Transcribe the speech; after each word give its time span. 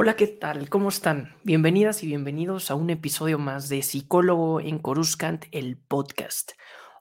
Hola, 0.00 0.14
¿qué 0.14 0.28
tal? 0.28 0.68
¿Cómo 0.68 0.90
están? 0.90 1.34
Bienvenidas 1.42 2.04
y 2.04 2.06
bienvenidos 2.06 2.70
a 2.70 2.76
un 2.76 2.88
episodio 2.88 3.36
más 3.40 3.68
de 3.68 3.82
Psicólogo 3.82 4.60
en 4.60 4.78
Coruscant, 4.78 5.46
el 5.50 5.76
podcast. 5.76 6.52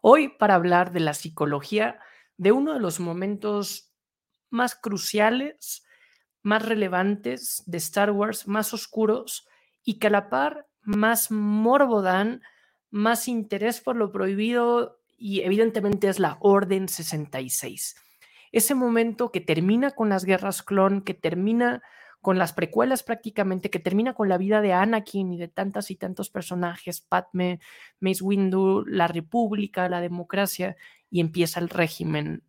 Hoy 0.01 0.29
para 0.29 0.55
hablar 0.55 0.91
de 0.91 1.01
la 1.01 1.13
psicología 1.13 1.99
de 2.37 2.53
uno 2.53 2.73
de 2.73 2.79
los 2.79 2.99
momentos 2.99 3.93
más 4.49 4.73
cruciales, 4.73 5.85
más 6.41 6.65
relevantes 6.65 7.61
de 7.67 7.77
Star 7.77 8.09
Wars, 8.09 8.47
más 8.47 8.73
oscuros 8.73 9.47
y 9.83 9.99
que 9.99 10.07
a 10.07 10.09
la 10.09 10.31
par 10.31 10.65
más 10.81 11.29
morbo 11.29 12.01
dan, 12.01 12.41
más 12.89 13.27
interés 13.27 13.79
por 13.79 13.95
lo 13.95 14.11
prohibido 14.11 15.01
y 15.19 15.41
evidentemente 15.41 16.09
es 16.09 16.17
la 16.17 16.37
Orden 16.39 16.89
66. 16.89 17.95
Ese 18.51 18.73
momento 18.73 19.31
que 19.31 19.39
termina 19.39 19.91
con 19.91 20.09
las 20.09 20.25
guerras 20.25 20.63
clon, 20.63 21.03
que 21.03 21.13
termina 21.13 21.83
con 22.21 22.37
las 22.37 22.53
precuelas 22.53 23.03
prácticamente, 23.03 23.69
que 23.69 23.79
termina 23.79 24.13
con 24.13 24.29
la 24.29 24.37
vida 24.37 24.61
de 24.61 24.73
Anakin 24.73 25.33
y 25.33 25.37
de 25.37 25.47
tantas 25.47 25.91
y 25.91 25.95
tantos 25.95 26.29
personajes, 26.29 27.01
Padme, 27.01 27.59
Mace 27.99 28.23
Windu, 28.23 28.83
la 28.85 29.07
República, 29.07 29.87
la 29.89 30.01
democracia, 30.01 30.75
y 31.09 31.21
empieza 31.21 31.59
el 31.59 31.69
régimen 31.69 32.43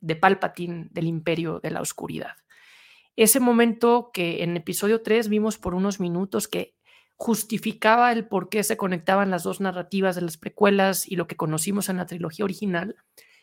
de 0.00 0.16
Palpatine 0.16 0.88
del 0.90 1.06
Imperio 1.06 1.60
de 1.60 1.70
la 1.70 1.80
Oscuridad. 1.80 2.36
Ese 3.16 3.40
momento 3.40 4.10
que 4.12 4.42
en 4.42 4.56
episodio 4.56 5.02
3 5.02 5.28
vimos 5.28 5.58
por 5.58 5.74
unos 5.74 6.00
minutos 6.00 6.48
que 6.48 6.74
justificaba 7.16 8.12
el 8.12 8.26
por 8.26 8.48
qué 8.48 8.64
se 8.64 8.76
conectaban 8.76 9.30
las 9.30 9.42
dos 9.42 9.60
narrativas 9.60 10.16
de 10.16 10.22
las 10.22 10.36
precuelas 10.36 11.06
y 11.06 11.16
lo 11.16 11.26
que 11.26 11.36
conocimos 11.36 11.88
en 11.88 11.98
la 11.98 12.06
trilogía 12.06 12.44
original, 12.44 12.96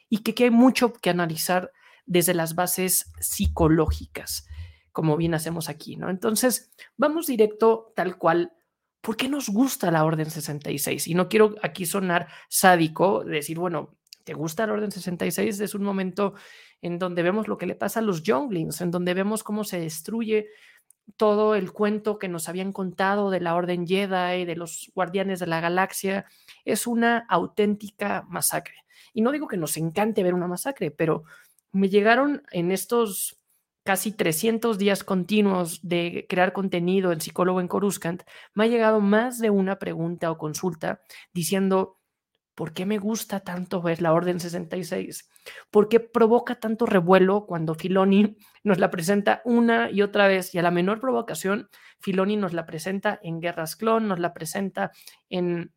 y 0.09 0.19
que, 0.19 0.33
que 0.33 0.45
hay 0.45 0.49
mucho 0.51 0.93
que 0.93 1.09
analizar 1.09 1.71
desde 2.05 2.33
las 2.33 2.55
bases 2.55 3.11
psicológicas 3.19 4.47
como 4.99 5.15
bien 5.15 5.33
hacemos 5.33 5.69
aquí, 5.69 5.95
¿no? 5.95 6.09
Entonces, 6.09 6.73
vamos 6.97 7.25
directo 7.25 7.93
tal 7.95 8.17
cual. 8.17 8.51
¿Por 8.99 9.15
qué 9.15 9.29
nos 9.29 9.47
gusta 9.47 9.91
la 9.91 10.03
Orden 10.03 10.29
66? 10.29 11.07
Y 11.07 11.13
no 11.13 11.29
quiero 11.29 11.55
aquí 11.61 11.85
sonar 11.85 12.27
sádico, 12.49 13.23
decir, 13.23 13.57
bueno, 13.57 13.95
¿te 14.25 14.33
gusta 14.33 14.67
la 14.67 14.73
Orden 14.73 14.91
66? 14.91 15.61
Es 15.61 15.73
un 15.73 15.83
momento 15.83 16.33
en 16.81 16.99
donde 16.99 17.23
vemos 17.23 17.47
lo 17.47 17.57
que 17.57 17.65
le 17.65 17.75
pasa 17.75 18.01
a 18.01 18.03
los 18.03 18.23
Younglings, 18.23 18.81
en 18.81 18.91
donde 18.91 19.13
vemos 19.13 19.41
cómo 19.41 19.63
se 19.63 19.79
destruye 19.79 20.49
todo 21.15 21.55
el 21.55 21.71
cuento 21.71 22.19
que 22.19 22.27
nos 22.27 22.49
habían 22.49 22.73
contado 22.73 23.29
de 23.29 23.39
la 23.39 23.55
Orden 23.55 23.87
Jedi, 23.87 24.43
de 24.43 24.55
los 24.57 24.91
Guardianes 24.95 25.39
de 25.39 25.47
la 25.47 25.61
Galaxia. 25.61 26.25
Es 26.65 26.87
una 26.87 27.19
auténtica 27.29 28.25
masacre. 28.27 28.83
Y 29.13 29.21
no 29.21 29.31
digo 29.31 29.47
que 29.47 29.55
nos 29.55 29.77
encante 29.77 30.23
ver 30.23 30.33
una 30.33 30.49
masacre, 30.49 30.91
pero 30.91 31.23
me 31.71 31.87
llegaron 31.87 32.43
en 32.51 32.73
estos 32.73 33.38
casi 33.89 34.11
300 34.11 34.77
días 34.77 35.03
continuos 35.03 35.79
de 35.81 36.27
crear 36.29 36.53
contenido 36.53 37.11
en 37.11 37.21
psicólogo 37.21 37.59
en 37.59 37.67
Coruscant, 37.67 38.21
me 38.53 38.65
ha 38.65 38.67
llegado 38.67 39.01
más 39.01 39.39
de 39.39 39.49
una 39.49 39.79
pregunta 39.79 40.29
o 40.29 40.37
consulta 40.37 41.01
diciendo, 41.33 41.97
¿por 42.53 42.71
qué 42.73 42.85
me 42.85 42.99
gusta 42.99 43.39
tanto 43.39 43.81
la 43.97 44.13
Orden 44.13 44.39
66? 44.39 45.27
¿Por 45.71 45.89
qué 45.89 45.99
provoca 45.99 46.59
tanto 46.59 46.85
revuelo 46.85 47.47
cuando 47.47 47.73
Filoni 47.73 48.37
nos 48.63 48.77
la 48.77 48.91
presenta 48.91 49.41
una 49.43 49.89
y 49.89 50.03
otra 50.03 50.27
vez? 50.27 50.53
Y 50.53 50.59
a 50.59 50.61
la 50.61 50.69
menor 50.69 50.99
provocación, 50.99 51.67
Filoni 51.99 52.37
nos 52.37 52.53
la 52.53 52.67
presenta 52.67 53.19
en 53.23 53.39
Guerras 53.39 53.75
Clon, 53.75 54.07
nos 54.07 54.19
la 54.19 54.35
presenta 54.35 54.91
en 55.31 55.73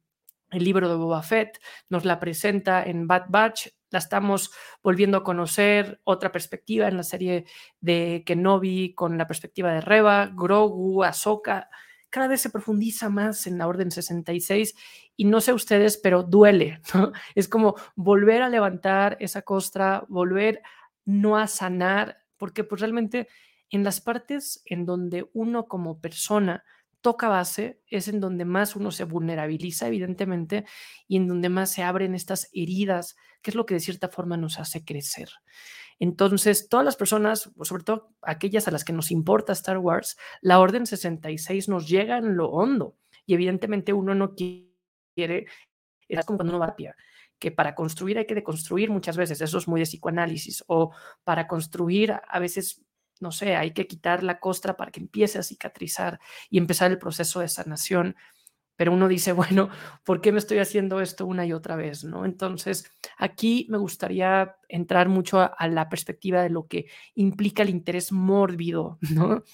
el 0.50 0.64
libro 0.64 0.90
de 0.90 0.96
Boba 0.96 1.22
Fett, 1.22 1.58
nos 1.88 2.04
la 2.04 2.20
presenta 2.20 2.84
en 2.84 3.06
Bad 3.06 3.24
Batch, 3.30 3.68
la 3.92 3.98
estamos 3.98 4.50
volviendo 4.82 5.18
a 5.18 5.24
conocer, 5.24 6.00
otra 6.04 6.32
perspectiva 6.32 6.88
en 6.88 6.96
la 6.96 7.02
serie 7.02 7.44
de 7.80 8.22
Kenobi 8.26 8.94
con 8.94 9.18
la 9.18 9.26
perspectiva 9.26 9.72
de 9.72 9.80
Reba, 9.80 10.32
Grogu, 10.34 11.04
Ahsoka. 11.04 11.68
Cada 12.10 12.28
vez 12.28 12.40
se 12.40 12.50
profundiza 12.50 13.08
más 13.08 13.46
en 13.46 13.58
la 13.58 13.66
Orden 13.66 13.90
66 13.90 14.74
y 15.16 15.24
no 15.26 15.40
sé 15.40 15.52
ustedes, 15.52 15.98
pero 15.98 16.22
duele. 16.22 16.80
Es 17.34 17.48
como 17.48 17.76
volver 17.94 18.42
a 18.42 18.48
levantar 18.48 19.16
esa 19.20 19.42
costra, 19.42 20.04
volver 20.08 20.62
no 21.04 21.36
a 21.36 21.46
sanar, 21.46 22.22
porque 22.36 22.64
pues 22.64 22.80
realmente 22.80 23.28
en 23.70 23.84
las 23.84 24.00
partes 24.00 24.62
en 24.66 24.86
donde 24.86 25.28
uno 25.32 25.66
como 25.66 26.00
persona 26.00 26.64
toca 27.02 27.28
base 27.28 27.80
es 27.86 28.08
en 28.08 28.20
donde 28.20 28.44
más 28.44 28.74
uno 28.76 28.90
se 28.90 29.04
vulnerabiliza, 29.04 29.86
evidentemente, 29.86 30.64
y 31.06 31.16
en 31.16 31.28
donde 31.28 31.50
más 31.50 31.70
se 31.70 31.82
abren 31.82 32.14
estas 32.14 32.48
heridas, 32.52 33.16
que 33.42 33.50
es 33.50 33.54
lo 33.54 33.66
que 33.66 33.74
de 33.74 33.80
cierta 33.80 34.08
forma 34.08 34.36
nos 34.36 34.58
hace 34.58 34.84
crecer. 34.84 35.28
Entonces, 35.98 36.68
todas 36.68 36.86
las 36.86 36.96
personas, 36.96 37.50
sobre 37.62 37.84
todo 37.84 38.14
aquellas 38.22 38.66
a 38.66 38.70
las 38.70 38.84
que 38.84 38.92
nos 38.92 39.10
importa 39.10 39.52
Star 39.52 39.78
Wars, 39.78 40.16
la 40.40 40.58
Orden 40.58 40.86
66 40.86 41.68
nos 41.68 41.88
llega 41.88 42.18
en 42.18 42.36
lo 42.36 42.50
hondo 42.50 42.96
y 43.26 43.34
evidentemente 43.34 43.92
uno 43.92 44.14
no 44.14 44.34
quiere, 44.34 45.46
es 46.08 46.26
como 46.26 46.38
cuando 46.38 46.54
uno 46.54 46.60
va 46.60 46.66
a 46.66 46.76
que 47.38 47.50
para 47.50 47.74
construir 47.74 48.18
hay 48.18 48.26
que 48.26 48.36
deconstruir 48.36 48.90
muchas 48.90 49.16
veces, 49.16 49.40
eso 49.40 49.58
es 49.58 49.66
muy 49.66 49.80
de 49.80 49.86
psicoanálisis, 49.86 50.62
o 50.68 50.92
para 51.24 51.48
construir 51.48 52.14
a 52.26 52.38
veces 52.38 52.84
no 53.22 53.32
sé, 53.32 53.56
hay 53.56 53.72
que 53.72 53.86
quitar 53.86 54.22
la 54.22 54.40
costra 54.40 54.76
para 54.76 54.90
que 54.90 55.00
empiece 55.00 55.38
a 55.38 55.42
cicatrizar 55.42 56.20
y 56.50 56.58
empezar 56.58 56.90
el 56.90 56.98
proceso 56.98 57.40
de 57.40 57.48
sanación. 57.48 58.16
Pero 58.76 58.92
uno 58.92 59.08
dice, 59.08 59.32
bueno, 59.32 59.70
¿por 60.04 60.20
qué 60.20 60.32
me 60.32 60.38
estoy 60.38 60.58
haciendo 60.58 61.00
esto 61.00 61.26
una 61.26 61.46
y 61.46 61.52
otra 61.52 61.76
vez? 61.76 62.04
¿no? 62.04 62.24
Entonces, 62.24 62.90
aquí 63.16 63.66
me 63.70 63.78
gustaría 63.78 64.56
entrar 64.68 65.08
mucho 65.08 65.40
a, 65.40 65.46
a 65.46 65.68
la 65.68 65.88
perspectiva 65.88 66.42
de 66.42 66.50
lo 66.50 66.66
que 66.66 66.86
implica 67.14 67.62
el 67.62 67.70
interés 67.70 68.12
mórbido, 68.12 68.98
¿no? 69.14 69.44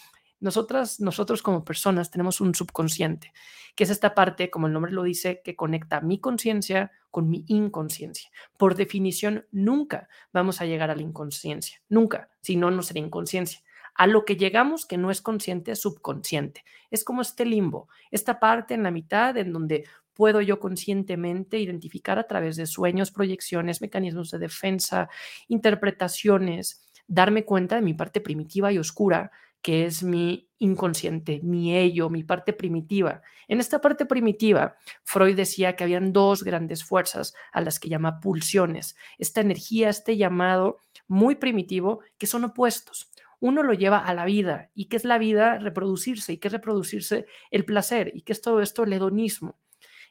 Nosotras, 0.41 1.00
nosotros 1.00 1.43
como 1.43 1.65
personas 1.65 2.10
tenemos 2.10 2.41
un 2.41 2.54
subconsciente, 2.54 3.32
que 3.75 3.84
es 3.84 3.91
esta 3.91 4.15
parte, 4.15 4.50
como 4.50 4.69
el 4.69 4.72
nombre 4.72 4.93
lo 4.93 5.03
dice, 5.03 5.43
que 5.44 5.56
conecta 5.56 6.00
mi 6.00 6.21
conciencia 6.21 6.93
con 7.10 7.28
mi 7.28 7.44
inconsciencia. 7.49 8.31
Por 8.56 8.76
definición, 8.76 9.47
nunca 9.50 10.09
vamos 10.32 10.60
a 10.60 10.66
llegar 10.66 10.91
a 10.91 10.97
la 10.97 11.03
inconsciencia, 11.03 11.81
nunca, 11.88 12.28
si 12.41 12.56
no, 12.56 12.71
no 12.71 12.82
será 12.82 13.00
inconsciencia. 13.00 13.60
A 13.94 14.06
lo 14.06 14.25
que 14.25 14.37
llegamos 14.37 14.87
que 14.87 14.97
no 14.97 15.10
es 15.10 15.21
consciente 15.21 15.72
es 15.72 15.81
subconsciente. 15.81 16.65
Es 16.88 17.03
como 17.03 17.20
este 17.20 17.44
limbo, 17.44 17.88
esta 18.12 18.38
parte 18.38 18.75
en 18.75 18.84
la 18.84 18.93
mitad 18.93 19.37
en 19.37 19.53
donde 19.53 19.87
puedo 20.15 20.41
yo 20.41 20.60
conscientemente 20.60 21.59
identificar 21.59 22.16
a 22.19 22.28
través 22.28 22.56
de 22.56 22.66
sueños, 22.66 23.10
proyecciones, 23.10 23.81
mecanismos 23.81 24.31
de 24.31 24.38
defensa, 24.38 25.09
interpretaciones, 25.49 26.84
darme 27.09 27.44
cuenta 27.44 27.76
de 27.76 27.82
mi 27.82 27.94
parte 27.94 28.20
primitiva 28.20 28.72
y 28.72 28.78
oscura 28.78 29.32
que 29.62 29.86
es 29.86 30.02
mi 30.02 30.48
inconsciente, 30.58 31.41
mi 31.42 31.76
ello, 31.76 32.10
mi 32.10 32.24
parte 32.24 32.52
primitiva. 32.52 33.22
En 33.48 33.60
esta 33.60 33.80
parte 33.80 34.06
primitiva, 34.06 34.76
Freud 35.04 35.36
decía 35.36 35.76
que 35.76 35.84
habían 35.84 36.12
dos 36.12 36.42
grandes 36.42 36.84
fuerzas 36.84 37.34
a 37.52 37.60
las 37.60 37.78
que 37.80 37.88
llama 37.88 38.20
pulsiones. 38.20 38.96
Esta 39.19 39.41
energía, 39.41 39.88
este 39.88 40.16
llamado 40.16 40.78
muy 41.06 41.36
primitivo, 41.36 42.00
que 42.19 42.26
son 42.26 42.44
opuestos. 42.44 43.10
Uno 43.41 43.62
lo 43.62 43.72
lleva 43.72 43.98
a 43.98 44.14
la 44.14 44.24
vida. 44.24 44.70
¿Y 44.74 44.86
qué 44.86 44.96
es 44.96 45.04
la 45.04 45.19
vida? 45.19 45.58
Reproducirse. 45.58 46.32
¿Y 46.32 46.38
qué 46.38 46.48
es 46.48 46.52
reproducirse? 46.52 47.26
El 47.50 47.64
placer. 47.64 48.10
¿Y 48.14 48.22
qué 48.22 48.32
es 48.32 48.40
todo 48.40 48.60
esto? 48.60 48.82
El 48.82 48.92
hedonismo. 48.92 49.58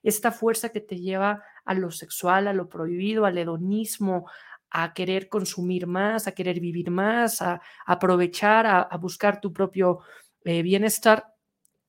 Esta 0.02 0.32
fuerza 0.32 0.70
que 0.70 0.80
te 0.80 1.00
lleva 1.00 1.44
a 1.66 1.74
lo 1.74 1.92
sexual, 1.92 2.48
a 2.48 2.54
lo 2.54 2.70
prohibido, 2.70 3.26
al 3.26 3.38
hedonismo, 3.38 4.30
a 4.72 4.94
querer 4.94 5.30
consumir 5.30 5.88
más, 5.88 6.28
a 6.28 6.34
querer 6.34 6.60
vivir 6.60 6.92
más, 6.92 7.42
a, 7.42 7.62
aprovechar, 7.86 8.66
a, 8.66 8.98
buscar 8.98 9.40
tu 9.40 9.54
propio 9.54 10.00
eh, 10.44 10.62
bienestar. 10.62 11.34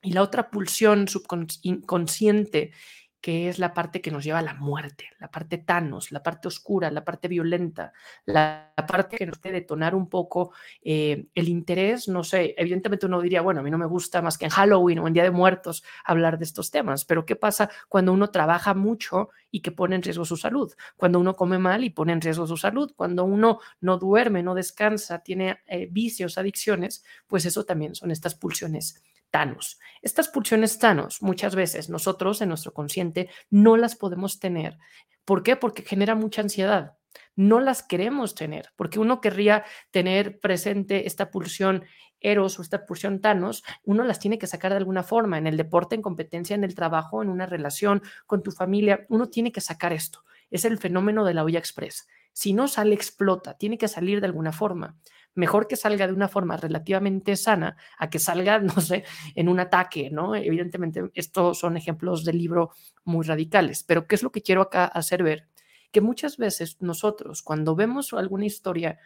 Y 0.02 0.12
la 0.12 0.22
otra 0.22 0.50
pulsión 0.50 1.08
subconsciente 1.08 2.72
que 3.20 3.48
es 3.48 3.58
la 3.58 3.74
parte 3.74 4.00
que 4.00 4.10
nos 4.10 4.24
lleva 4.24 4.38
a 4.38 4.42
la 4.42 4.54
muerte, 4.54 5.10
la 5.18 5.30
parte 5.30 5.58
Thanos, 5.58 6.12
la 6.12 6.22
parte 6.22 6.48
oscura, 6.48 6.90
la 6.90 7.04
parte 7.04 7.26
violenta, 7.28 7.92
la, 8.24 8.72
parte 8.86 9.16
que 9.16 9.26
nos 9.26 9.38
puede 9.38 9.56
detonar 9.56 9.94
un 9.94 10.08
poco 10.08 10.52
eh, 10.82 11.26
el 11.34 11.48
interés, 11.48 12.08
no 12.08 12.22
sé, 12.22 12.54
evidentemente 12.56 13.06
uno 13.06 13.20
diría, 13.20 13.40
bueno, 13.40 13.60
a 13.60 13.62
mí 13.62 13.70
no 13.70 13.78
me 13.78 13.87
gusta 13.87 14.22
más 14.22 14.38
que 14.38 14.44
en 14.44 14.50
Halloween 14.50 15.00
o 15.00 15.08
en 15.08 15.14
Día 15.14 15.25
de 15.25 15.31
Muertos 15.31 15.82
hablar 16.04 16.38
de 16.38 16.44
estos 16.44 16.70
temas, 16.70 17.04
pero 17.04 17.26
¿qué 17.26 17.37
pasa 17.37 17.69
cuando 17.88 18.12
uno 18.12 18.31
trabaja 18.31 18.75
mucho 18.75 19.31
y 19.50 19.60
que 19.60 19.72
pone 19.72 19.96
en 19.96 20.02
riesgo 20.02 20.25
su 20.25 20.37
salud? 20.37 20.72
Cuando 20.96 21.19
uno 21.19 21.34
come 21.34 21.58
mal 21.58 21.82
y 21.82 21.90
pone 21.90 22.12
en 22.12 22.20
riesgo 22.20 22.46
su 22.46 22.56
salud, 22.56 22.93
cuando 22.94 23.25
uno 23.25 23.58
no 23.81 23.98
duerme, 23.98 24.43
no 24.43 24.54
descansa, 24.54 25.19
tiene 25.20 25.58
eh, 25.66 25.88
vicios, 25.90 26.38
adicciones, 26.38 27.04
pues 27.26 27.44
eso 27.44 27.64
también 27.64 27.94
son 27.94 28.10
estas 28.10 28.34
pulsiones 28.34 29.02
Thanos. 29.30 29.78
Estas 30.02 30.28
pulsiones 30.28 30.78
Thanos, 30.78 31.22
muchas 31.22 31.54
veces 31.54 31.88
nosotros 31.88 32.40
en 32.40 32.48
nuestro 32.48 32.72
consciente 32.72 33.28
no 33.50 33.76
las 33.76 33.96
podemos 33.96 34.38
tener. 34.38 34.78
¿Por 35.25 35.42
qué? 35.42 35.56
Porque 35.56 35.82
genera 35.82 36.14
mucha 36.14 36.42
ansiedad. 36.42 36.94
No 37.36 37.60
las 37.60 37.82
queremos 37.82 38.34
tener, 38.34 38.70
porque 38.76 38.98
uno 38.98 39.20
querría 39.20 39.64
tener 39.90 40.40
presente 40.40 41.06
esta 41.06 41.30
pulsión 41.30 41.84
Eros 42.20 42.58
o 42.58 42.62
esta 42.62 42.84
pulsión 42.84 43.20
Thanos, 43.20 43.62
uno 43.84 44.04
las 44.04 44.19
tiene 44.19 44.38
que 44.38 44.46
sacar 44.46 44.72
de 44.72 44.78
alguna 44.78 45.02
forma, 45.02 45.38
en 45.38 45.46
el 45.46 45.56
deporte, 45.56 45.94
en 45.94 46.02
competencia, 46.02 46.54
en 46.54 46.64
el 46.64 46.74
trabajo, 46.74 47.22
en 47.22 47.28
una 47.28 47.46
relación 47.46 48.02
con 48.26 48.42
tu 48.42 48.50
familia, 48.50 49.06
uno 49.08 49.28
tiene 49.28 49.52
que 49.52 49.60
sacar 49.60 49.92
esto. 49.92 50.24
Es 50.50 50.64
el 50.64 50.78
fenómeno 50.78 51.24
de 51.24 51.34
la 51.34 51.44
olla 51.44 51.58
express. 51.58 52.08
Si 52.32 52.52
no 52.52 52.69
sale, 52.69 52.94
explota, 52.94 53.54
tiene 53.54 53.78
que 53.78 53.88
salir 53.88 54.20
de 54.20 54.26
alguna 54.26 54.52
forma. 54.52 54.96
Mejor 55.38 55.69
que 55.69 55.76
salga 55.76 56.08
de 56.08 56.12
una 56.12 56.26
forma 56.26 56.56
relativamente 56.56 57.37
sana 57.37 57.76
a 57.96 58.11
que 58.11 58.19
salga, 58.19 58.58
no 58.58 58.81
sé, 58.81 59.05
en 59.37 59.49
un 59.49 59.61
ataque, 59.61 60.11
¿no? 60.11 60.35
Evidentemente, 60.35 61.11
estos 61.14 61.58
son 61.58 61.76
ejemplos 61.76 62.25
del 62.25 62.38
libro 62.38 62.73
muy 63.05 63.25
radicales, 63.25 63.85
pero 63.85 64.06
¿qué 64.06 64.17
es 64.17 64.23
lo 64.23 64.32
que 64.32 64.43
quiero 64.43 64.62
acá 64.62 64.85
hacer 64.85 65.23
ver? 65.23 65.49
Que 65.93 66.00
muchas 66.00 66.37
veces 66.37 66.76
nosotros, 66.81 67.43
cuando 67.43 67.76
vemos 67.76 68.12
alguna 68.12 68.46
historia, 68.46 68.99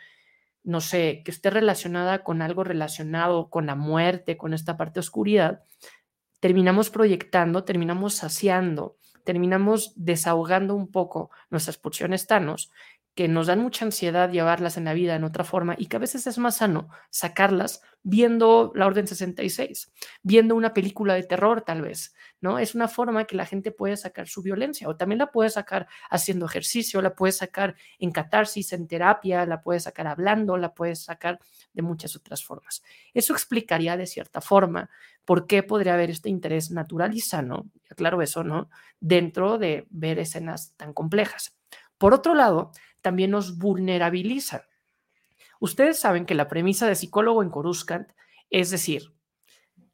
no 0.65 0.81
sé, 0.81 1.23
que 1.23 1.31
esté 1.31 1.51
relacionada 1.51 2.25
con 2.25 2.41
algo 2.41 2.65
relacionado 2.65 3.51
con 3.51 3.67
la 3.67 3.75
muerte, 3.75 4.39
con 4.39 4.55
esta 4.55 4.77
parte 4.77 4.95
de 4.95 5.01
oscuridad, 5.01 5.63
terminamos 6.41 6.89
proyectando, 6.89 7.65
terminamos 7.65 8.15
saciando, 8.15 8.97
terminamos 9.25 9.93
desahogando 9.97 10.75
un 10.75 10.91
poco 10.91 11.31
nuestras 11.51 11.77
pulsiones 11.77 12.27
tanos 12.27 12.71
que 13.15 13.29
nos 13.29 13.47
dan 13.47 13.61
mucha 13.61 13.85
ansiedad 13.85 14.31
llevarlas 14.31 14.77
en 14.77 14.85
la 14.85 14.95
vida 14.95 15.15
en 15.15 15.25
otra 15.25 15.45
forma 15.45 15.75
y 15.77 15.87
que 15.87 15.97
a 15.97 16.01
veces 16.01 16.27
es 16.27 16.39
más 16.39 16.57
sano 16.59 16.89
sacarlas 17.11 17.83
viendo 18.03 18.73
la 18.75 18.87
Orden 18.87 19.07
66, 19.07 19.93
viendo 20.23 20.57
una 20.57 20.75
película 20.75 21.15
de 21.15 21.23
terror 21.23 21.63
tal 21.63 21.83
vez, 21.83 22.15
¿no? 22.41 22.59
Es 22.59 22.75
una 22.75 22.89
forma 22.89 23.25
que 23.25 23.37
la 23.37 23.47
gente 23.47 23.71
puede 23.71 23.97
sacar 23.97 24.27
su 24.29 24.43
violencia 24.43 24.89
o 24.89 24.97
también 24.97 25.19
la 25.19 25.31
puede 25.31 25.51
sacar 25.51 25.87
haciendo 26.11 26.47
ejercicio, 26.47 27.01
la 27.01 27.15
puede 27.15 27.33
sacar 27.33 27.77
en 27.99 28.11
catarsis, 28.11 28.73
en 28.73 28.89
terapia, 28.89 29.47
la 29.47 29.61
puede 29.63 29.79
sacar 29.79 30.07
hablando, 30.09 30.57
la 30.57 30.75
puede 30.75 30.97
sacar 30.97 31.39
de 31.75 31.83
muchas 31.83 32.17
otras 32.17 32.43
formas. 32.43 32.83
Eso 33.15 33.35
explicaría 33.35 33.97
de 33.97 34.07
cierta 34.07 34.41
forma 34.41 34.91
por 35.25 35.47
qué 35.47 35.63
podría 35.63 35.95
haber 35.95 36.11
este 36.11 36.29
interés 36.29 36.71
natural 36.71 37.15
y 37.15 37.21
sano, 37.21 37.71
claro 37.95 38.23
eso, 38.23 38.43
¿no? 38.43 38.69
Dentro 38.99 39.59
de 39.59 39.87
ver 39.91 40.19
escenas 40.19 40.75
tan 40.77 40.93
complejas. 40.93 41.57
Por 41.99 42.15
otro 42.15 42.35
lado, 42.35 42.73
también 43.03 43.31
nos 43.31 43.59
vulnerabiliza. 43.59 44.67
Ustedes 45.61 45.99
saben 45.99 46.25
que 46.25 46.35
la 46.35 46.49
premisa 46.49 46.89
de 46.89 46.95
psicólogo 46.95 47.43
en 47.43 47.51
Coruscant 47.51 48.11
es 48.53 48.71
decir, 48.71 49.15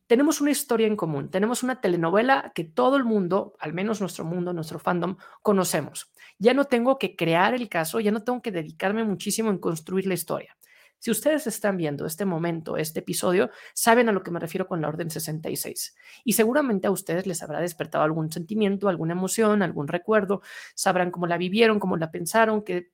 tenemos 0.08 0.40
una 0.40 0.50
historia 0.50 0.88
en 0.88 0.96
común, 0.96 1.30
tenemos 1.30 1.62
una 1.62 1.80
telenovela 1.80 2.50
que 2.54 2.64
todo 2.64 2.96
el 2.96 3.04
mundo, 3.04 3.54
al 3.60 3.72
menos 3.72 4.00
nuestro 4.00 4.24
mundo, 4.24 4.52
nuestro 4.52 4.80
fandom, 4.80 5.16
conocemos. 5.42 6.10
Ya 6.38 6.54
no 6.54 6.64
tengo 6.64 6.98
que 6.98 7.14
crear 7.14 7.54
el 7.54 7.68
caso, 7.68 8.00
ya 8.00 8.10
no 8.10 8.24
tengo 8.24 8.42
que 8.42 8.50
dedicarme 8.50 9.04
muchísimo 9.04 9.50
en 9.50 9.58
construir 9.58 10.06
la 10.06 10.14
historia. 10.14 10.56
Si 10.98 11.10
ustedes 11.10 11.46
están 11.46 11.76
viendo 11.76 12.06
este 12.06 12.24
momento, 12.24 12.76
este 12.76 13.00
episodio, 13.00 13.50
saben 13.74 14.08
a 14.08 14.12
lo 14.12 14.22
que 14.22 14.30
me 14.30 14.40
refiero 14.40 14.66
con 14.66 14.80
la 14.80 14.88
Orden 14.88 15.10
66. 15.10 15.96
Y 16.24 16.32
seguramente 16.32 16.86
a 16.86 16.90
ustedes 16.90 17.26
les 17.26 17.42
habrá 17.42 17.60
despertado 17.60 18.04
algún 18.04 18.32
sentimiento, 18.32 18.88
alguna 18.88 19.12
emoción, 19.12 19.62
algún 19.62 19.88
recuerdo, 19.88 20.42
sabrán 20.74 21.10
cómo 21.10 21.26
la 21.26 21.38
vivieron, 21.38 21.78
cómo 21.78 21.96
la 21.96 22.10
pensaron, 22.10 22.62
que 22.62 22.90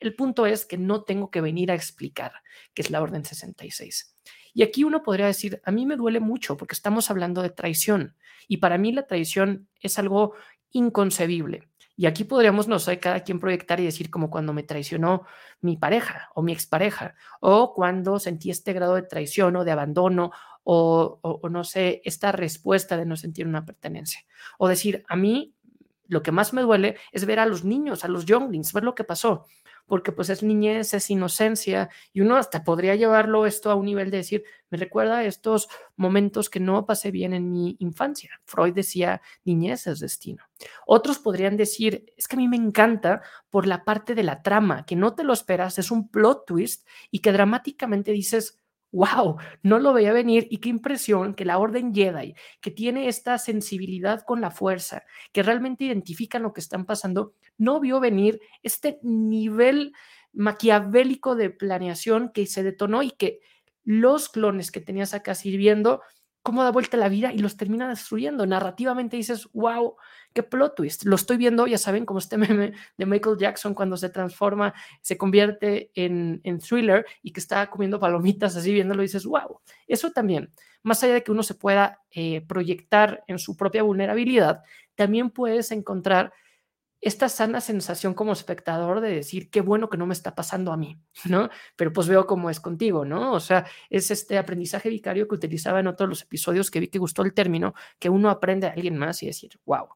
el 0.00 0.14
punto 0.14 0.46
es 0.46 0.64
que 0.66 0.78
no 0.78 1.04
tengo 1.04 1.30
que 1.30 1.40
venir 1.40 1.70
a 1.70 1.74
explicar 1.74 2.32
qué 2.74 2.82
es 2.82 2.90
la 2.90 3.02
Orden 3.02 3.24
66. 3.24 4.16
Y 4.54 4.62
aquí 4.62 4.84
uno 4.84 5.02
podría 5.02 5.26
decir, 5.26 5.60
a 5.64 5.70
mí 5.70 5.84
me 5.84 5.96
duele 5.96 6.20
mucho 6.20 6.56
porque 6.56 6.74
estamos 6.74 7.10
hablando 7.10 7.42
de 7.42 7.50
traición 7.50 8.16
y 8.48 8.58
para 8.58 8.78
mí 8.78 8.92
la 8.92 9.06
traición 9.06 9.68
es 9.80 9.98
algo 9.98 10.34
inconcebible. 10.70 11.68
Y 11.96 12.06
aquí 12.06 12.24
podríamos, 12.24 12.68
no 12.68 12.78
sé, 12.78 12.98
cada 13.00 13.20
quien 13.20 13.40
proyectar 13.40 13.80
y 13.80 13.84
decir 13.84 14.10
como 14.10 14.30
cuando 14.30 14.52
me 14.52 14.62
traicionó 14.62 15.24
mi 15.60 15.76
pareja 15.76 16.30
o 16.34 16.42
mi 16.42 16.52
expareja, 16.52 17.14
o 17.40 17.72
cuando 17.74 18.18
sentí 18.18 18.50
este 18.50 18.72
grado 18.74 18.94
de 18.94 19.02
traición 19.02 19.56
o 19.56 19.64
de 19.64 19.72
abandono, 19.72 20.30
o, 20.62 21.20
o, 21.22 21.48
no 21.48 21.64
sé, 21.64 22.02
esta 22.04 22.32
respuesta 22.32 22.96
de 22.96 23.06
no 23.06 23.16
sentir 23.16 23.46
una 23.46 23.64
pertenencia. 23.64 24.20
O 24.58 24.68
decir, 24.68 25.04
a 25.08 25.16
mí 25.16 25.54
lo 26.08 26.22
que 26.22 26.32
más 26.32 26.52
me 26.52 26.62
duele 26.62 26.96
es 27.12 27.24
ver 27.24 27.38
a 27.38 27.46
los 27.46 27.64
niños, 27.64 28.04
a 28.04 28.08
los 28.08 28.26
younglings, 28.26 28.72
ver 28.72 28.84
lo 28.84 28.94
que 28.94 29.04
pasó 29.04 29.46
porque 29.86 30.12
pues 30.12 30.30
es 30.30 30.42
niñez, 30.42 30.94
es 30.94 31.10
inocencia, 31.10 31.88
y 32.12 32.20
uno 32.20 32.36
hasta 32.36 32.64
podría 32.64 32.94
llevarlo 32.96 33.46
esto 33.46 33.70
a 33.70 33.74
un 33.74 33.86
nivel 33.86 34.10
de 34.10 34.18
decir, 34.18 34.44
me 34.70 34.78
recuerda 34.78 35.24
estos 35.24 35.68
momentos 35.96 36.50
que 36.50 36.60
no 36.60 36.86
pasé 36.86 37.10
bien 37.10 37.32
en 37.32 37.50
mi 37.50 37.76
infancia. 37.78 38.30
Freud 38.44 38.74
decía, 38.74 39.22
niñez 39.44 39.86
es 39.86 40.00
destino. 40.00 40.44
Otros 40.86 41.18
podrían 41.18 41.56
decir, 41.56 42.12
es 42.16 42.26
que 42.26 42.36
a 42.36 42.38
mí 42.38 42.48
me 42.48 42.56
encanta 42.56 43.22
por 43.48 43.66
la 43.66 43.84
parte 43.84 44.14
de 44.14 44.24
la 44.24 44.42
trama, 44.42 44.84
que 44.84 44.96
no 44.96 45.14
te 45.14 45.24
lo 45.24 45.32
esperas, 45.32 45.78
es 45.78 45.90
un 45.90 46.08
plot 46.08 46.46
twist 46.46 46.86
y 47.10 47.20
que 47.20 47.32
dramáticamente 47.32 48.12
dices, 48.12 48.60
wow, 48.92 49.36
no 49.62 49.78
lo 49.78 49.92
veía 49.92 50.12
venir 50.12 50.46
y 50.50 50.58
qué 50.58 50.68
impresión 50.68 51.34
que 51.34 51.44
la 51.44 51.58
Orden 51.58 51.94
Jedi, 51.94 52.34
que 52.60 52.70
tiene 52.70 53.08
esta 53.08 53.38
sensibilidad 53.38 54.22
con 54.22 54.40
la 54.40 54.50
fuerza, 54.50 55.04
que 55.32 55.42
realmente 55.42 55.84
identifican 55.84 56.42
lo 56.42 56.52
que 56.52 56.60
están 56.60 56.86
pasando, 56.86 57.34
no 57.58 57.80
vio 57.80 58.00
venir 58.00 58.40
este 58.62 58.98
nivel 59.02 59.92
maquiavélico 60.32 61.34
de 61.34 61.50
planeación 61.50 62.30
que 62.32 62.46
se 62.46 62.62
detonó 62.62 63.02
y 63.02 63.10
que 63.10 63.40
los 63.84 64.28
clones 64.28 64.70
que 64.70 64.80
tenías 64.80 65.14
acá 65.14 65.34
sirviendo 65.34 66.02
cómo 66.46 66.62
da 66.62 66.70
vuelta 66.70 66.96
la 66.96 67.08
vida 67.08 67.32
y 67.32 67.38
los 67.38 67.56
termina 67.56 67.88
destruyendo. 67.88 68.46
Narrativamente 68.46 69.16
dices, 69.16 69.48
wow, 69.52 69.96
qué 70.32 70.44
plot 70.44 70.76
twist. 70.76 71.04
Lo 71.04 71.16
estoy 71.16 71.38
viendo, 71.38 71.66
ya 71.66 71.76
saben, 71.76 72.06
como 72.06 72.20
este 72.20 72.38
meme 72.38 72.72
de 72.96 73.04
Michael 73.04 73.36
Jackson 73.36 73.74
cuando 73.74 73.96
se 73.96 74.10
transforma, 74.10 74.72
se 75.00 75.18
convierte 75.18 75.90
en, 75.96 76.40
en 76.44 76.60
thriller 76.60 77.04
y 77.20 77.32
que 77.32 77.40
está 77.40 77.68
comiendo 77.68 77.98
palomitas 77.98 78.54
así 78.54 78.72
viéndolo, 78.72 79.02
dices, 79.02 79.26
wow. 79.26 79.58
Eso 79.88 80.12
también, 80.12 80.52
más 80.84 81.02
allá 81.02 81.14
de 81.14 81.24
que 81.24 81.32
uno 81.32 81.42
se 81.42 81.56
pueda 81.56 82.00
eh, 82.12 82.42
proyectar 82.46 83.24
en 83.26 83.40
su 83.40 83.56
propia 83.56 83.82
vulnerabilidad, 83.82 84.62
también 84.94 85.30
puedes 85.30 85.72
encontrar 85.72 86.32
esta 87.06 87.28
sana 87.28 87.60
sensación 87.60 88.14
como 88.14 88.32
espectador 88.32 89.00
de 89.00 89.14
decir, 89.14 89.48
qué 89.48 89.60
bueno 89.60 89.88
que 89.88 89.96
no 89.96 90.06
me 90.06 90.12
está 90.12 90.34
pasando 90.34 90.72
a 90.72 90.76
mí, 90.76 90.98
¿no? 91.24 91.50
Pero 91.76 91.92
pues 91.92 92.08
veo 92.08 92.26
cómo 92.26 92.50
es 92.50 92.58
contigo, 92.58 93.04
¿no? 93.04 93.32
O 93.32 93.38
sea, 93.38 93.64
es 93.90 94.10
este 94.10 94.38
aprendizaje 94.38 94.88
vicario 94.88 95.28
que 95.28 95.36
utilizaba 95.36 95.78
en 95.78 95.86
otros 95.86 96.08
los 96.08 96.22
episodios 96.22 96.68
que 96.68 96.80
vi 96.80 96.88
que 96.88 96.98
gustó 96.98 97.22
el 97.22 97.32
término, 97.32 97.74
que 98.00 98.08
uno 98.08 98.28
aprende 98.28 98.66
a 98.66 98.72
alguien 98.72 98.98
más 98.98 99.22
y 99.22 99.26
decir, 99.26 99.52
wow, 99.64 99.86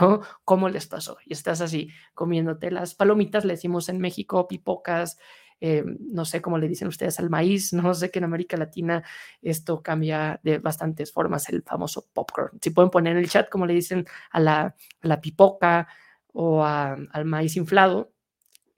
¿no? 0.00 0.20
¿Cómo 0.44 0.68
les 0.68 0.86
pasó? 0.86 1.18
Y 1.26 1.32
estás 1.32 1.60
así 1.60 1.88
comiéndote 2.14 2.70
las 2.70 2.94
palomitas, 2.94 3.44
le 3.44 3.54
decimos 3.54 3.88
en 3.88 3.98
México 3.98 4.46
pipocas, 4.46 5.18
eh, 5.60 5.82
no 5.98 6.24
sé 6.24 6.40
cómo 6.40 6.56
le 6.56 6.68
dicen 6.68 6.86
ustedes 6.86 7.18
al 7.18 7.30
maíz, 7.30 7.72
no 7.72 7.92
sé 7.94 8.12
que 8.12 8.20
en 8.20 8.26
América 8.26 8.56
Latina 8.56 9.02
esto 9.42 9.82
cambia 9.82 10.38
de 10.44 10.58
bastantes 10.58 11.12
formas, 11.12 11.48
el 11.48 11.64
famoso 11.64 12.06
popcorn. 12.12 12.60
Si 12.62 12.70
pueden 12.70 12.90
poner 12.90 13.16
en 13.16 13.24
el 13.24 13.28
chat 13.28 13.48
cómo 13.50 13.66
le 13.66 13.74
dicen 13.74 14.06
a 14.30 14.38
la, 14.38 14.60
a 14.60 15.08
la 15.08 15.20
pipoca, 15.20 15.88
o 16.32 16.64
al 16.64 17.24
maíz 17.24 17.56
inflado, 17.56 18.12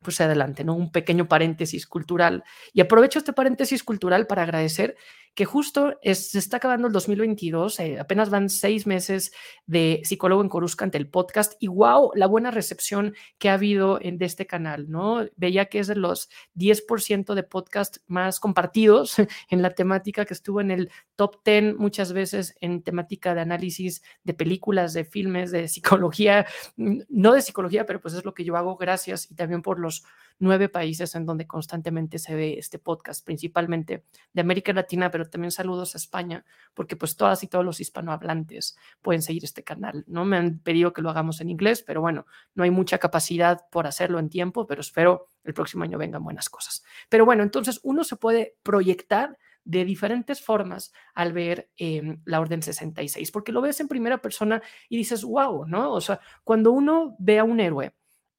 pues 0.00 0.20
adelante, 0.20 0.64
¿no? 0.64 0.74
Un 0.74 0.90
pequeño 0.90 1.28
paréntesis 1.28 1.86
cultural. 1.86 2.44
Y 2.72 2.80
aprovecho 2.80 3.18
este 3.18 3.32
paréntesis 3.32 3.82
cultural 3.84 4.26
para 4.26 4.42
agradecer 4.42 4.96
que 5.34 5.44
justo 5.44 5.98
se 6.02 6.38
está 6.38 6.58
acabando 6.58 6.88
el 6.88 6.92
2022, 6.92 7.80
eh, 7.80 7.98
apenas 7.98 8.28
van 8.28 8.50
seis 8.50 8.86
meses 8.86 9.32
de 9.66 10.02
psicólogo 10.04 10.42
en 10.42 10.48
Coruscant, 10.48 10.94
el 10.94 11.08
podcast, 11.08 11.54
y 11.58 11.68
wow, 11.68 12.10
la 12.14 12.26
buena 12.26 12.50
recepción 12.50 13.14
que 13.38 13.48
ha 13.48 13.54
habido 13.54 13.98
en, 14.00 14.18
de 14.18 14.26
este 14.26 14.46
canal, 14.46 14.90
¿no? 14.90 15.26
Veía 15.36 15.66
que 15.66 15.78
es 15.78 15.86
de 15.86 15.96
los 15.96 16.28
10% 16.54 17.34
de 17.34 17.42
podcast 17.42 17.98
más 18.06 18.40
compartidos 18.40 19.16
en 19.48 19.62
la 19.62 19.70
temática 19.70 20.24
que 20.24 20.34
estuvo 20.34 20.60
en 20.60 20.70
el 20.70 20.90
top 21.16 21.36
10 21.44 21.76
muchas 21.76 22.12
veces 22.12 22.54
en 22.60 22.82
temática 22.82 23.34
de 23.34 23.40
análisis 23.40 24.02
de 24.24 24.34
películas, 24.34 24.92
de 24.92 25.04
filmes, 25.04 25.50
de 25.50 25.68
psicología, 25.68 26.46
no 26.76 27.32
de 27.32 27.42
psicología, 27.42 27.86
pero 27.86 28.00
pues 28.00 28.14
es 28.14 28.24
lo 28.24 28.34
que 28.34 28.44
yo 28.44 28.56
hago, 28.56 28.76
gracias, 28.76 29.30
y 29.30 29.34
también 29.34 29.62
por 29.62 29.78
los 29.78 30.04
nueve 30.42 30.68
países 30.68 31.14
en 31.14 31.24
donde 31.24 31.46
constantemente 31.46 32.18
se 32.18 32.34
ve 32.34 32.58
este 32.58 32.78
podcast, 32.78 33.24
principalmente 33.24 34.04
de 34.32 34.40
América 34.40 34.72
Latina, 34.72 35.10
pero 35.10 35.30
también 35.30 35.52
saludos 35.52 35.94
a 35.94 35.98
España, 35.98 36.44
porque 36.74 36.96
pues 36.96 37.16
todas 37.16 37.44
y 37.44 37.46
todos 37.46 37.64
los 37.64 37.80
hispanohablantes 37.80 38.76
pueden 39.00 39.22
seguir 39.22 39.44
este 39.44 39.62
canal. 39.62 40.04
No 40.08 40.24
me 40.24 40.36
han 40.36 40.58
pedido 40.58 40.92
que 40.92 41.00
lo 41.00 41.10
hagamos 41.10 41.40
en 41.40 41.48
inglés, 41.48 41.84
pero 41.86 42.00
bueno, 42.00 42.26
no 42.54 42.64
hay 42.64 42.70
mucha 42.70 42.98
capacidad 42.98 43.68
por 43.70 43.86
hacerlo 43.86 44.18
en 44.18 44.28
tiempo, 44.28 44.66
pero 44.66 44.80
espero 44.80 45.28
el 45.44 45.54
próximo 45.54 45.84
año 45.84 45.96
vengan 45.96 46.24
buenas 46.24 46.50
cosas. 46.50 46.82
Pero 47.08 47.24
bueno, 47.24 47.44
entonces 47.44 47.78
uno 47.84 48.02
se 48.02 48.16
puede 48.16 48.56
proyectar 48.64 49.38
de 49.64 49.84
diferentes 49.84 50.42
formas 50.42 50.92
al 51.14 51.32
ver 51.32 51.70
em, 51.76 52.20
la 52.24 52.40
Orden 52.40 52.62
66, 52.62 53.30
porque 53.30 53.52
lo 53.52 53.60
ves 53.60 53.78
en 53.78 53.86
primera 53.86 54.18
persona 54.18 54.60
y 54.88 54.96
dices, 54.96 55.22
wow, 55.22 55.66
¿no? 55.66 55.92
O 55.92 56.00
sea, 56.00 56.18
cuando 56.42 56.72
uno 56.72 57.14
ve 57.20 57.38
a 57.38 57.44
un 57.44 57.60
héroe 57.60 57.94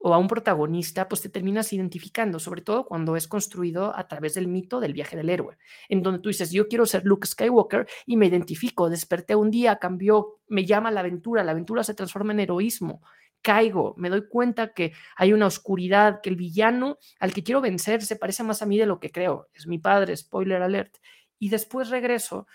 o 0.06 0.14
a 0.14 0.18
un 0.18 0.28
protagonista, 0.28 1.08
pues 1.08 1.22
te 1.22 1.30
terminas 1.30 1.72
identificando, 1.72 2.38
sobre 2.38 2.62
todo 2.62 2.86
cuando 2.86 3.16
es 3.16 3.26
construido 3.26 3.98
a 3.98 4.06
través 4.06 4.34
del 4.34 4.50
mito 4.50 4.82
del 4.82 4.92
viaje 4.92 5.16
del 5.16 5.30
héroe, 5.30 5.58
en 5.88 6.04
donde 6.04 6.20
tú 6.20 6.28
dices, 6.28 6.52
yo 6.52 6.68
quiero 6.68 6.86
ser 6.86 7.06
Luke 7.06 7.26
Skywalker 7.26 7.88
y 8.06 8.18
me 8.18 8.26
identifico, 8.26 8.90
desperté 8.90 9.34
un 9.34 9.50
día, 9.50 9.78
cambió, 9.78 10.42
me 10.50 10.66
llama 10.66 10.92
la 10.92 11.00
aventura, 11.00 11.46
la 11.46 11.52
aventura 11.52 11.86
se 11.86 11.94
transforma 11.94 12.34
en 12.34 12.42
heroísmo, 12.42 13.02
caigo, 13.42 13.96
me 13.96 14.10
doy 14.10 14.28
cuenta 14.28 14.74
que 14.74 14.92
hay 15.16 15.32
una 15.32 15.48
oscuridad, 15.48 16.20
que 16.22 16.30
el 16.30 16.36
villano 16.36 16.98
al 17.22 17.34
que 17.34 17.44
quiero 17.44 17.62
vencer 17.62 18.02
se 18.02 18.18
parece 18.18 18.44
más 18.44 18.62
a 18.62 18.66
mí 18.66 18.78
de 18.78 18.86
lo 18.86 19.00
que 19.00 19.10
creo, 19.10 19.48
es 19.54 19.68
mi 19.68 19.80
padre, 19.80 20.18
spoiler 20.18 20.62
alert, 20.62 20.98
y 21.40 21.48
después 21.48 21.90
regreso, 21.90 22.46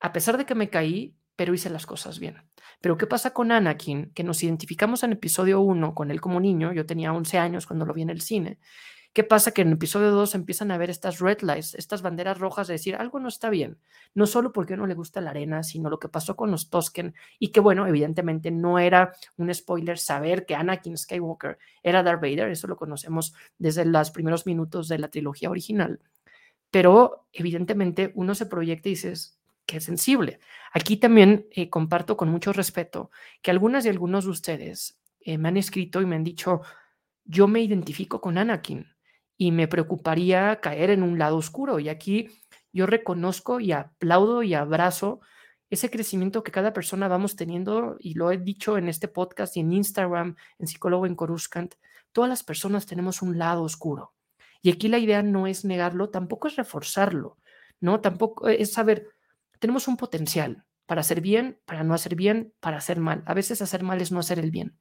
a 0.00 0.12
pesar 0.12 0.36
de 0.36 0.44
que 0.44 0.54
me 0.54 0.68
caí, 0.68 1.16
pero 1.42 1.54
hice 1.54 1.70
las 1.70 1.86
cosas 1.86 2.20
bien. 2.20 2.36
Pero 2.80 2.96
¿qué 2.96 3.08
pasa 3.08 3.32
con 3.32 3.50
Anakin? 3.50 4.12
Que 4.14 4.22
nos 4.22 4.44
identificamos 4.44 5.02
en 5.02 5.10
episodio 5.10 5.60
1 5.60 5.92
con 5.92 6.12
él 6.12 6.20
como 6.20 6.38
niño, 6.38 6.72
yo 6.72 6.86
tenía 6.86 7.12
11 7.12 7.36
años 7.36 7.66
cuando 7.66 7.84
lo 7.84 7.92
vi 7.94 8.02
en 8.02 8.10
el 8.10 8.20
cine, 8.20 8.60
¿Qué 9.12 9.24
pasa? 9.24 9.50
Que 9.50 9.62
en 9.62 9.72
episodio 9.72 10.12
2 10.12 10.36
empiezan 10.36 10.70
a 10.70 10.78
ver 10.78 10.88
estas 10.88 11.18
red 11.18 11.40
lights, 11.40 11.74
estas 11.74 12.00
banderas 12.00 12.38
rojas 12.38 12.68
de 12.68 12.74
decir 12.74 12.94
algo 12.94 13.18
no 13.18 13.28
está 13.28 13.50
bien. 13.50 13.78
No 14.14 14.26
solo 14.26 14.52
porque 14.52 14.76
no 14.76 14.86
le 14.86 14.94
gusta 14.94 15.20
la 15.20 15.30
arena, 15.30 15.64
sino 15.64 15.90
lo 15.90 15.98
que 15.98 16.08
pasó 16.08 16.36
con 16.36 16.52
los 16.52 16.70
Tosken 16.70 17.12
y 17.40 17.48
que, 17.48 17.58
bueno, 17.58 17.88
evidentemente 17.88 18.52
no 18.52 18.78
era 18.78 19.12
un 19.36 19.52
spoiler 19.52 19.98
saber 19.98 20.46
que 20.46 20.54
Anakin 20.54 20.96
Skywalker 20.96 21.58
era 21.82 22.04
Darth 22.04 22.22
Vader. 22.22 22.50
Eso 22.50 22.68
lo 22.68 22.76
conocemos 22.76 23.34
desde 23.58 23.84
los 23.84 24.12
primeros 24.12 24.46
minutos 24.46 24.86
de 24.86 24.98
la 24.98 25.08
trilogía 25.08 25.50
original. 25.50 26.00
Pero 26.70 27.26
evidentemente 27.32 28.12
uno 28.14 28.34
se 28.36 28.46
proyecta 28.46 28.88
y 28.88 28.92
dices, 28.92 29.41
qué 29.66 29.80
sensible. 29.80 30.40
Aquí 30.72 30.96
también 30.96 31.46
eh, 31.50 31.70
comparto 31.70 32.16
con 32.16 32.28
mucho 32.28 32.52
respeto 32.52 33.10
que 33.42 33.50
algunas 33.50 33.84
y 33.84 33.88
algunos 33.88 34.24
de 34.24 34.30
ustedes 34.30 35.00
eh, 35.20 35.38
me 35.38 35.48
han 35.48 35.56
escrito 35.56 36.00
y 36.00 36.06
me 36.06 36.16
han 36.16 36.24
dicho, 36.24 36.62
yo 37.24 37.48
me 37.48 37.60
identifico 37.60 38.20
con 38.20 38.38
Anakin 38.38 38.86
y 39.36 39.52
me 39.52 39.68
preocuparía 39.68 40.60
caer 40.60 40.90
en 40.90 41.02
un 41.02 41.18
lado 41.18 41.36
oscuro. 41.36 41.78
Y 41.78 41.88
aquí 41.88 42.28
yo 42.72 42.86
reconozco 42.86 43.60
y 43.60 43.72
aplaudo 43.72 44.42
y 44.42 44.54
abrazo 44.54 45.20
ese 45.72 45.90
crecimiento 45.90 46.42
que 46.42 46.52
cada 46.52 46.74
persona 46.74 47.08
vamos 47.08 47.34
teniendo, 47.34 47.96
y 47.98 48.12
lo 48.12 48.30
he 48.30 48.36
dicho 48.36 48.76
en 48.76 48.88
este 48.88 49.08
podcast 49.08 49.56
y 49.56 49.60
en 49.60 49.72
Instagram, 49.72 50.36
en 50.58 50.66
Psicólogo 50.66 51.06
en 51.06 51.14
Coruscant, 51.14 51.76
todas 52.12 52.28
las 52.28 52.42
personas 52.42 52.84
tenemos 52.84 53.22
un 53.22 53.38
lado 53.38 53.62
oscuro. 53.62 54.12
Y 54.60 54.70
aquí 54.70 54.88
la 54.88 54.98
idea 54.98 55.22
no 55.22 55.46
es 55.46 55.64
negarlo, 55.64 56.10
tampoco 56.10 56.48
es 56.48 56.56
reforzarlo, 56.56 57.38
¿no? 57.80 58.02
Tampoco 58.02 58.48
es 58.48 58.70
saber, 58.70 59.08
tenemos 59.62 59.86
un 59.86 59.96
potencial 59.96 60.64
para 60.86 61.02
hacer 61.02 61.20
bien, 61.20 61.60
para 61.66 61.84
no 61.84 61.94
hacer 61.94 62.16
bien, 62.16 62.52
para 62.58 62.78
hacer 62.78 62.98
mal. 62.98 63.22
A 63.26 63.32
veces 63.32 63.62
hacer 63.62 63.84
mal 63.84 64.00
es 64.00 64.10
no 64.10 64.18
hacer 64.18 64.40
el 64.40 64.50
bien. 64.50 64.76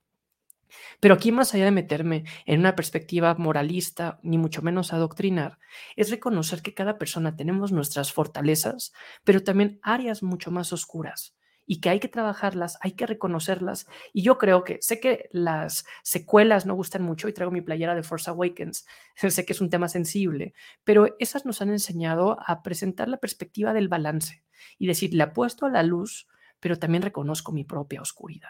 Pero 1.00 1.14
aquí, 1.14 1.32
más 1.32 1.54
allá 1.54 1.66
de 1.66 1.72
meterme 1.72 2.24
en 2.48 2.62
una 2.62 2.76
perspectiva 2.76 3.36
moralista, 3.36 4.20
ni 4.24 4.40
mucho 4.40 4.64
menos 4.64 4.92
adoctrinar, 4.92 5.60
es 5.96 6.10
reconocer 6.10 6.64
que 6.64 6.74
cada 6.74 6.98
persona 6.98 7.36
tenemos 7.36 7.72
nuestras 7.72 8.12
fortalezas, 8.12 8.92
pero 9.24 9.44
también 9.44 9.80
áreas 9.84 10.24
mucho 10.24 10.50
más 10.50 10.74
oscuras 10.74 11.36
y 11.72 11.80
que 11.80 11.90
hay 11.90 12.02
que 12.02 12.10
trabajarlas, 12.10 12.78
hay 12.82 12.92
que 12.98 13.06
reconocerlas. 13.06 13.88
Y 14.12 14.24
yo 14.24 14.38
creo 14.38 14.66
que 14.66 14.80
sé 14.82 15.00
que 15.00 15.30
las 15.32 15.86
secuelas 16.04 16.66
no 16.66 16.76
gustan 16.76 17.02
mucho 17.02 17.30
y 17.30 17.34
traigo 17.34 17.50
mi 17.50 17.62
playera 17.62 17.96
de 17.96 18.04
Force 18.04 18.30
Awakens, 18.30 18.86
sé 19.16 19.46
que 19.46 19.54
es 19.54 19.62
un 19.62 19.70
tema 19.70 19.88
sensible, 19.88 20.54
pero 20.84 21.16
esas 21.18 21.46
nos 21.46 21.62
han 21.62 21.70
enseñado 21.70 22.38
a 22.46 22.62
presentar 22.62 23.08
la 23.08 23.22
perspectiva 23.22 23.72
del 23.72 23.88
balance 23.88 24.44
y 24.78 24.86
decir, 24.86 25.14
le 25.14 25.24
apuesto 25.24 25.66
a 25.66 25.70
la 25.70 25.82
luz, 25.82 26.28
pero 26.60 26.78
también 26.78 27.04
reconozco 27.04 27.54
mi 27.54 27.64
propia 27.64 28.02
oscuridad. 28.02 28.50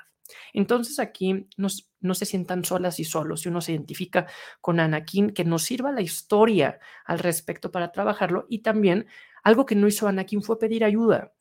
Entonces 0.51 0.98
aquí 0.98 1.48
no 1.58 2.13
se 2.16 2.25
sientan 2.25 2.66
solas 2.66 3.00
y 3.00 3.04
solos. 3.04 3.42
Si 3.42 3.50
uno 3.50 3.62
se 3.62 3.74
identifica 3.74 4.25
con 4.62 4.80
Anakin, 4.80 5.30
que 5.30 5.46
nos 5.46 5.62
sirva 5.62 5.92
la 5.92 6.01
historia 6.01 6.80
al 7.06 7.20
respecto 7.20 7.70
para 7.72 7.92
trabajarlo. 7.92 8.48
Y 8.50 8.63
también 8.63 9.06
algo 9.44 9.68
que 9.68 9.75
no 9.75 9.88
hizo 9.88 10.08
Anakin 10.08 10.42
fue 10.42 10.58
pedir 10.58 10.84
ayuda. 10.84 11.34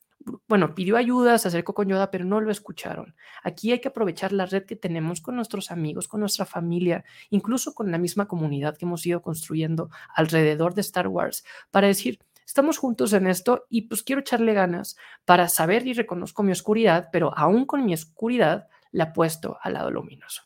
Bueno, 0.47 0.75
pidió 0.75 0.97
ayuda, 0.97 1.37
se 1.37 1.47
acercó 1.47 1.73
con 1.73 1.87
Yoda, 1.87 2.11
pero 2.11 2.25
no 2.25 2.41
lo 2.41 2.51
escucharon. 2.51 3.15
Aquí 3.43 3.71
hay 3.71 3.79
que 3.79 3.87
aprovechar 3.87 4.31
la 4.31 4.45
red 4.45 4.65
que 4.65 4.75
tenemos 4.75 5.21
con 5.21 5.35
nuestros 5.35 5.71
amigos, 5.71 6.07
con 6.07 6.19
nuestra 6.19 6.45
familia, 6.45 7.03
incluso 7.29 7.73
con 7.73 7.91
la 7.91 7.97
misma 7.97 8.27
comunidad 8.27 8.77
que 8.77 8.85
hemos 8.85 9.05
ido 9.05 9.21
construyendo 9.21 9.89
alrededor 10.13 10.73
de 10.73 10.81
Star 10.81 11.07
Wars, 11.07 11.43
para 11.71 11.87
decir, 11.87 12.19
estamos 12.45 12.77
juntos 12.77 13.13
en 13.13 13.27
esto 13.27 13.65
y 13.69 13.83
pues 13.83 14.03
quiero 14.03 14.21
echarle 14.21 14.53
ganas 14.53 14.97
para 15.25 15.47
saber 15.47 15.87
y 15.87 15.93
reconozco 15.93 16.43
mi 16.43 16.51
oscuridad, 16.51 17.09
pero 17.11 17.35
aún 17.37 17.65
con 17.65 17.85
mi 17.85 17.93
oscuridad 17.93 18.67
la 18.91 19.13
puesto 19.13 19.57
al 19.61 19.73
lado 19.73 19.91
luminoso. 19.91 20.43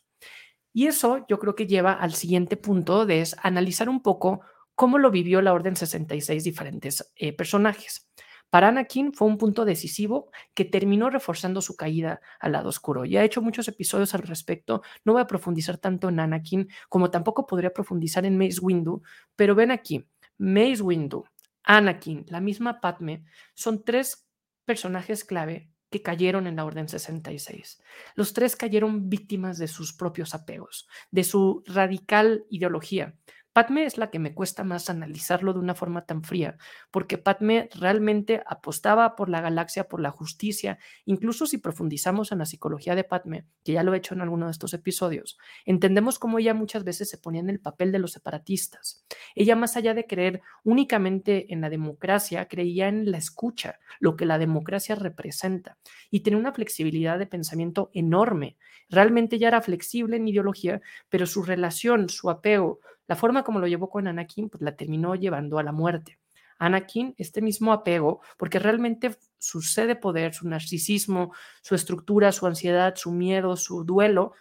Y 0.72 0.86
eso 0.86 1.24
yo 1.28 1.38
creo 1.38 1.54
que 1.54 1.66
lleva 1.66 1.92
al 1.92 2.14
siguiente 2.14 2.56
punto 2.56 3.06
de 3.06 3.22
es 3.22 3.34
analizar 3.42 3.88
un 3.88 4.02
poco 4.02 4.42
cómo 4.74 4.98
lo 4.98 5.10
vivió 5.10 5.40
la 5.40 5.52
Orden 5.54 5.74
66 5.74 6.44
diferentes 6.44 7.12
eh, 7.16 7.32
personajes. 7.32 8.08
Para 8.50 8.68
Anakin 8.68 9.12
fue 9.12 9.28
un 9.28 9.38
punto 9.38 9.64
decisivo 9.64 10.30
que 10.54 10.64
terminó 10.64 11.10
reforzando 11.10 11.60
su 11.60 11.76
caída 11.76 12.20
al 12.40 12.52
lado 12.52 12.68
oscuro. 12.68 13.04
Ya 13.04 13.22
he 13.22 13.26
hecho 13.26 13.42
muchos 13.42 13.68
episodios 13.68 14.14
al 14.14 14.22
respecto, 14.22 14.82
no 15.04 15.12
voy 15.12 15.22
a 15.22 15.26
profundizar 15.26 15.78
tanto 15.78 16.08
en 16.08 16.20
Anakin 16.20 16.68
como 16.88 17.10
tampoco 17.10 17.46
podría 17.46 17.72
profundizar 17.72 18.24
en 18.24 18.38
Mace 18.38 18.60
Windu, 18.60 19.02
pero 19.34 19.54
ven 19.54 19.70
aquí, 19.70 20.06
Mace 20.38 20.82
Windu, 20.82 21.24
Anakin, 21.64 22.24
la 22.28 22.40
misma 22.40 22.80
Padme, 22.80 23.24
son 23.54 23.84
tres 23.84 24.28
personajes 24.64 25.24
clave 25.24 25.70
que 25.90 26.02
cayeron 26.02 26.46
en 26.46 26.56
la 26.56 26.64
Orden 26.64 26.88
66. 26.88 27.82
Los 28.14 28.32
tres 28.32 28.56
cayeron 28.56 29.08
víctimas 29.08 29.58
de 29.58 29.68
sus 29.68 29.92
propios 29.92 30.34
apegos, 30.34 30.88
de 31.10 31.24
su 31.24 31.62
radical 31.66 32.44
ideología. 32.50 33.16
Padme 33.56 33.86
es 33.86 33.96
la 33.96 34.10
que 34.10 34.18
me 34.18 34.34
cuesta 34.34 34.64
más 34.64 34.90
analizarlo 34.90 35.54
de 35.54 35.60
una 35.60 35.74
forma 35.74 36.04
tan 36.04 36.22
fría, 36.22 36.58
porque 36.90 37.16
Padme 37.16 37.70
realmente 37.72 38.42
apostaba 38.44 39.16
por 39.16 39.30
la 39.30 39.40
galaxia, 39.40 39.88
por 39.88 40.02
la 40.02 40.10
justicia. 40.10 40.78
Incluso 41.06 41.46
si 41.46 41.56
profundizamos 41.56 42.32
en 42.32 42.38
la 42.40 42.44
psicología 42.44 42.94
de 42.94 43.04
Padme, 43.04 43.46
que 43.64 43.72
ya 43.72 43.82
lo 43.82 43.94
he 43.94 43.96
hecho 43.96 44.12
en 44.12 44.20
alguno 44.20 44.44
de 44.44 44.52
estos 44.52 44.74
episodios, 44.74 45.38
entendemos 45.64 46.18
cómo 46.18 46.38
ella 46.38 46.52
muchas 46.52 46.84
veces 46.84 47.08
se 47.08 47.16
ponía 47.16 47.40
en 47.40 47.48
el 47.48 47.58
papel 47.58 47.92
de 47.92 47.98
los 47.98 48.12
separatistas. 48.12 49.06
Ella, 49.34 49.56
más 49.56 49.74
allá 49.78 49.94
de 49.94 50.06
creer 50.06 50.42
únicamente 50.62 51.50
en 51.50 51.62
la 51.62 51.70
democracia, 51.70 52.48
creía 52.48 52.88
en 52.88 53.10
la 53.10 53.16
escucha, 53.16 53.78
lo 54.00 54.16
que 54.16 54.26
la 54.26 54.36
democracia 54.36 54.96
representa, 54.96 55.78
y 56.10 56.20
tenía 56.20 56.38
una 56.38 56.52
flexibilidad 56.52 57.18
de 57.18 57.26
pensamiento 57.26 57.88
enorme. 57.94 58.58
Realmente 58.90 59.38
ya 59.38 59.48
era 59.48 59.62
flexible 59.62 60.18
en 60.18 60.28
ideología, 60.28 60.82
pero 61.08 61.24
su 61.24 61.42
relación, 61.42 62.10
su 62.10 62.28
apego, 62.28 62.80
la 63.06 63.16
forma 63.16 63.44
como 63.44 63.60
lo 63.60 63.66
llevó 63.66 63.88
con 63.88 64.06
Anakin, 64.06 64.48
pues 64.48 64.62
la 64.62 64.76
terminó 64.76 65.14
llevando 65.14 65.58
a 65.58 65.62
la 65.62 65.72
muerte. 65.72 66.18
Anakin, 66.58 67.14
este 67.18 67.42
mismo 67.42 67.72
apego, 67.72 68.20
porque 68.38 68.58
realmente 68.58 69.16
su 69.38 69.60
sed 69.62 69.86
de 69.88 69.96
poder, 69.96 70.34
su 70.34 70.48
narcisismo, 70.48 71.32
su 71.62 71.74
estructura, 71.74 72.32
su 72.32 72.46
ansiedad, 72.46 72.94
su 72.96 73.12
miedo, 73.12 73.56
su 73.56 73.84
duelo, 73.84 74.32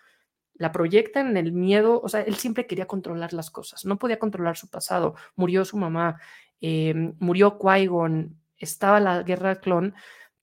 la 0.53 0.71
proyecta 0.71 1.19
en 1.19 1.35
el 1.35 1.51
miedo, 1.51 1.99
o 2.01 2.07
sea, 2.07 2.21
él 2.21 2.35
siempre 2.35 2.65
quería 2.65 2.87
controlar 2.87 3.33
las 3.33 3.51
cosas, 3.51 3.85
no 3.85 3.97
podía 3.97 4.19
controlar 4.19 4.55
su 4.55 4.69
pasado, 4.69 5.15
murió 5.35 5.65
su 5.65 5.77
mamá, 5.77 6.19
eh, 6.61 6.93
murió 7.19 7.59
Qui-Gon, 7.59 8.35
estaba 8.57 9.01
la 9.01 9.23
guerra 9.23 9.55
clon, 9.59 9.93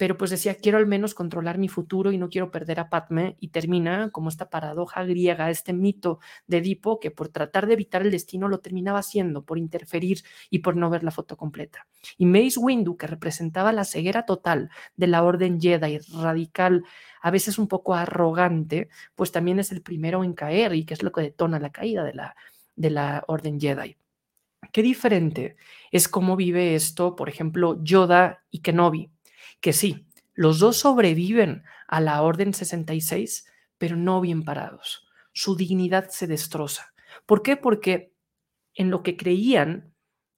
pero 0.02 0.18
pues 0.18 0.32
decía, 0.32 0.56
quiero 0.56 0.78
al 0.78 0.87
menos 0.88 1.14
controlar 1.14 1.59
mi 1.59 1.68
futuro 1.68 2.11
y 2.11 2.18
no 2.18 2.28
quiero 2.28 2.50
perder 2.50 2.80
a 2.80 2.90
Padme, 2.90 3.37
y 3.38 3.50
termina 3.50 4.11
como 4.11 4.30
esta 4.30 4.50
paradoja 4.50 5.04
griega, 5.04 5.49
este 5.49 5.73
mito 5.73 6.18
de 6.49 6.56
Edipo, 6.56 6.99
que 6.99 7.12
por 7.12 7.28
tratar 7.28 7.68
de 7.68 7.75
evitar 7.75 8.02
el 8.02 8.11
destino 8.11 8.49
lo 8.49 8.59
terminaba 8.59 8.99
haciendo, 8.99 9.44
por 9.44 9.59
interferir 9.59 10.25
y 10.50 10.59
por 10.59 10.75
no 10.75 10.90
ver 10.90 11.04
la 11.04 11.12
foto 11.12 11.37
completa. 11.37 11.87
Y 12.18 12.26
Mace 12.26 12.59
Windu, 12.59 12.97
que 12.97 13.06
representaba 13.06 13.73
la 13.73 13.85
ceguera 13.85 14.26
total 14.26 14.71
de 14.97 15.06
la 15.06 15.23
Orden 15.23 15.61
Jedi, 15.61 16.00
radical, 16.21 16.82
a 17.21 17.30
veces 17.30 17.56
un 17.56 17.68
poco 17.68 17.94
arrogante, 17.94 18.88
pues 19.14 19.30
también 19.30 19.61
es 19.61 19.71
el 19.71 19.82
primero 19.82 20.25
en 20.25 20.32
caer 20.32 20.75
y 20.75 20.85
que 20.85 20.94
es 20.94 21.04
lo 21.04 21.12
que 21.12 21.21
detona 21.21 21.61
la 21.61 21.71
caída 21.71 22.02
de 22.02 22.14
la, 22.14 22.35
de 22.75 22.90
la 22.90 23.23
Orden 23.28 23.61
Jedi. 23.61 23.97
Qué 24.73 24.82
diferente 24.82 25.54
es 25.92 26.09
cómo 26.09 26.35
vive 26.35 26.75
esto, 26.75 27.14
por 27.14 27.28
ejemplo, 27.28 27.78
Yoda 27.85 28.42
y 28.50 28.62
Kenobi 28.62 29.12
que 29.62 29.73
sí, 29.73 30.07
los 30.35 30.59
dos 30.59 30.76
sobreviven 30.76 31.62
a 31.88 32.00
la 32.00 32.21
Orden 32.21 32.52
66, 32.52 33.47
pero 33.78 33.97
no 33.97 34.21
bien 34.21 34.45
parados. 34.45 35.09
Su 35.33 35.57
dignidad 35.57 36.11
se 36.11 36.26
destroza. 36.26 36.92
¿Por 37.25 37.42
qué? 37.42 37.57
Porque 37.57 38.12
en 38.75 38.90
lo 38.90 39.02
que 39.02 39.16
creían 39.16 39.95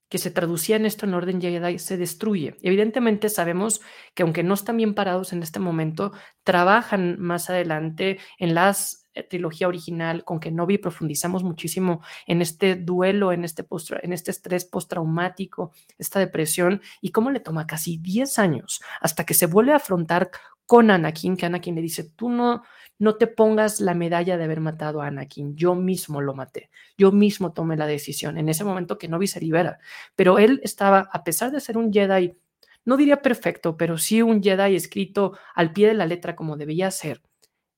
que 0.09 0.17
se 0.19 0.31
traducía 0.31 0.75
en 0.75 0.85
esto 0.85 1.05
en 1.05 1.15
Orden 1.15 1.41
Jedi 1.41 1.79
se 1.79 1.97
destruye. 1.97 2.55
Evidentemente 2.61 3.27
sabemos 3.29 3.81
que 4.13 4.23
aunque 4.23 4.43
no 4.43 4.53
están 4.53 4.77
bien 4.77 4.93
parados 4.93 5.33
en 5.33 5.41
este 5.41 5.59
momento, 5.59 6.11
trabajan 6.43 7.19
más 7.19 7.49
adelante 7.49 8.19
en 8.37 8.53
las 8.53 9.04
trilogía 9.23 9.67
original, 9.67 10.23
con 10.23 10.39
que 10.39 10.51
Novi 10.51 10.77
profundizamos 10.77 11.43
muchísimo 11.43 12.01
en 12.27 12.41
este 12.41 12.75
duelo, 12.75 13.31
en 13.31 13.43
este, 13.43 13.63
post, 13.63 13.91
en 14.01 14.13
este 14.13 14.31
estrés 14.31 14.65
postraumático, 14.65 15.71
esta 15.97 16.19
depresión, 16.19 16.81
y 17.01 17.11
cómo 17.11 17.31
le 17.31 17.39
toma 17.39 17.67
casi 17.67 17.97
10 17.97 18.39
años 18.39 18.81
hasta 19.01 19.25
que 19.25 19.33
se 19.33 19.47
vuelve 19.47 19.73
a 19.73 19.77
afrontar 19.77 20.31
con 20.65 20.89
Anakin, 20.89 21.37
que 21.37 21.45
Anakin 21.45 21.75
le 21.75 21.81
dice, 21.81 22.03
tú 22.03 22.29
no, 22.29 22.63
no 22.97 23.15
te 23.15 23.27
pongas 23.27 23.79
la 23.79 23.93
medalla 23.93 24.37
de 24.37 24.43
haber 24.43 24.61
matado 24.61 25.01
a 25.01 25.07
Anakin, 25.07 25.55
yo 25.55 25.75
mismo 25.75 26.21
lo 26.21 26.33
maté, 26.33 26.69
yo 26.97 27.11
mismo 27.11 27.53
tomé 27.53 27.77
la 27.77 27.87
decisión, 27.87 28.37
en 28.37 28.49
ese 28.49 28.63
momento 28.63 28.97
que 28.97 29.07
Novi 29.07 29.27
se 29.27 29.39
libera, 29.39 29.79
pero 30.15 30.39
él 30.39 30.59
estaba, 30.63 31.09
a 31.11 31.23
pesar 31.23 31.51
de 31.51 31.59
ser 31.59 31.77
un 31.77 31.93
Jedi, 31.93 32.33
no 32.83 32.97
diría 32.97 33.21
perfecto, 33.21 33.77
pero 33.77 33.97
sí 33.97 34.21
un 34.21 34.41
Jedi 34.41 34.75
escrito 34.75 35.37
al 35.53 35.73
pie 35.73 35.87
de 35.87 35.93
la 35.95 36.05
letra 36.05 36.35
como 36.35 36.57
debía 36.57 36.89
ser, 36.91 37.21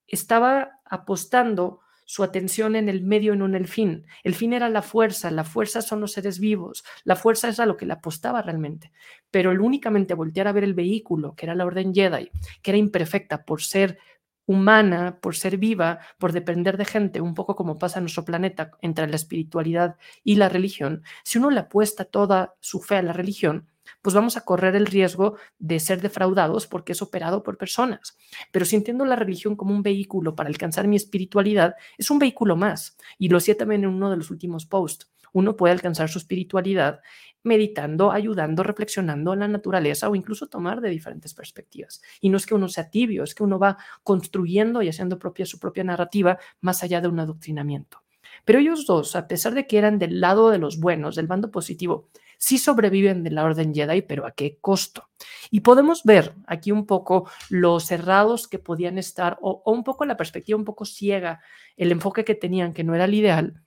estaba 0.08 0.80
apostando 0.86 1.82
su 2.08 2.24
atención 2.24 2.76
en 2.78 2.88
el 2.88 3.04
medio 3.04 3.34
y 3.34 3.38
no 3.38 3.46
en 3.46 3.56
el 3.56 3.68
fin. 3.68 4.06
El 4.24 4.34
fin 4.34 4.54
era 4.54 4.70
la 4.70 4.82
fuerza, 4.82 5.30
la 5.30 5.44
fuerza 5.44 5.82
son 5.82 6.00
los 6.00 6.14
seres 6.14 6.40
vivos, 6.40 6.86
la 7.04 7.18
fuerza 7.18 7.50
es 7.50 7.60
a 7.60 7.66
lo 7.66 7.76
que 7.76 7.86
le 7.86 7.94
apostaba 7.94 8.42
realmente. 8.42 8.94
Pero 9.30 9.52
el 9.52 9.60
únicamente 9.60 10.14
voltear 10.14 10.48
a 10.48 10.54
ver 10.54 10.64
el 10.64 10.74
vehículo, 10.74 11.36
que 11.36 11.46
era 11.46 11.54
la 11.54 11.66
Orden 11.66 11.94
Jedi, 11.94 12.32
que 12.62 12.72
era 12.72 12.78
imperfecta 12.78 13.44
por 13.44 13.62
ser 13.62 14.00
humana, 14.46 15.20
por 15.22 15.36
ser 15.36 15.58
viva, 15.58 16.00
por 16.18 16.32
depender 16.32 16.78
de 16.78 16.86
gente, 16.86 17.20
un 17.20 17.34
poco 17.34 17.58
como 17.58 17.78
pasa 17.78 18.00
en 18.00 18.06
nuestro 18.06 18.24
planeta 18.24 18.72
entre 18.82 19.08
la 19.08 19.18
espiritualidad 19.18 19.98
y 20.24 20.36
la 20.36 20.48
religión, 20.48 21.04
si 21.24 21.38
uno 21.38 21.52
le 21.52 21.60
apuesta 21.60 22.06
toda 22.06 22.56
su 22.62 22.80
fe 22.80 22.96
a 22.96 23.02
la 23.02 23.12
religión, 23.12 23.68
pues 24.02 24.14
vamos 24.16 24.38
a 24.38 24.42
correr 24.42 24.76
el 24.76 24.86
riesgo 24.86 25.38
de 25.60 25.80
ser 25.80 26.02
defraudados 26.02 26.68
porque 26.68 26.94
es 26.94 27.02
operado 27.02 27.44
por 27.44 27.58
personas. 27.58 28.18
Pero 28.52 28.66
si 28.66 28.76
entiendo 28.76 29.06
la 29.06 29.16
religión 29.16 29.56
como 29.56 29.74
un 29.74 29.84
vehículo 29.84 30.36
para 30.36 30.50
alcanzar 30.50 30.88
mi 30.88 30.96
espiritualidad, 30.96 31.76
es 31.98 32.10
un 32.12 32.20
vehículo 32.20 32.56
más. 32.56 32.98
Y 33.18 33.30
lo 33.30 33.38
decía 33.38 33.58
también 33.58 33.84
en 33.84 33.90
uno 33.90 34.10
de 34.10 34.18
los 34.18 34.32
últimos 34.32 34.66
posts. 34.66 35.12
Uno 35.34 35.56
puede 35.56 35.74
alcanzar 35.74 36.10
su 36.10 36.20
espiritualidad 36.20 37.02
meditando, 37.44 38.12
ayudando, 38.12 38.64
reflexionando 38.64 39.34
en 39.34 39.40
la 39.40 39.48
naturaleza 39.48 40.10
o 40.10 40.16
incluso 40.16 40.48
tomar 40.48 40.82
de 40.82 40.90
diferentes 40.90 41.34
perspectivas. 41.34 42.02
Y 42.22 42.30
no 42.30 42.38
es 42.38 42.46
que 42.46 42.56
uno 42.56 42.68
sea 42.68 42.90
tibio, 42.90 43.24
es 43.24 43.34
que 43.34 43.44
uno 43.44 43.58
va 43.58 43.78
construyendo 44.04 44.82
y 44.82 44.90
haciendo 44.90 45.18
propia 45.18 45.46
su 45.46 45.60
propia 45.60 45.84
narrativa 45.84 46.38
más 46.62 46.84
allá 46.84 47.02
de 47.02 47.08
un 47.08 47.20
adoctrinamiento. 47.20 48.04
Pero 48.46 48.60
ellos 48.60 48.86
dos, 48.86 49.16
a 49.16 49.28
pesar 49.28 49.54
de 49.54 49.68
que 49.68 49.78
eran 49.78 49.98
del 49.98 50.22
lado 50.22 50.50
de 50.50 50.58
los 50.58 50.80
buenos, 50.80 51.16
del 51.16 51.28
bando 51.28 51.52
positivo, 51.52 52.10
sí 52.38 52.58
sobreviven 52.58 53.24
de 53.24 53.32
la 53.32 53.44
Orden 53.44 53.74
Jedi, 53.74 54.02
pero 54.02 54.26
¿a 54.26 54.32
qué 54.32 54.58
costo? 54.60 55.10
Y 55.50 55.62
podemos 55.62 56.04
ver 56.04 56.36
aquí 56.46 56.72
un 56.72 56.86
poco 56.86 57.30
los 57.50 57.86
cerrados 57.86 58.48
que 58.48 58.60
podían 58.60 58.98
estar, 58.98 59.38
o, 59.42 59.62
un 59.66 59.84
poco 59.84 60.06
la 60.06 60.18
perspectiva 60.18 60.58
un 60.58 60.66
poco 60.66 60.86
ciega, 60.86 61.42
el 61.76 61.92
enfoque 61.92 62.24
que 62.24 62.36
tenían, 62.36 62.74
que 62.74 62.84
no 62.84 62.96
era 62.96 63.06
el 63.06 63.14
ideal, 63.14 63.62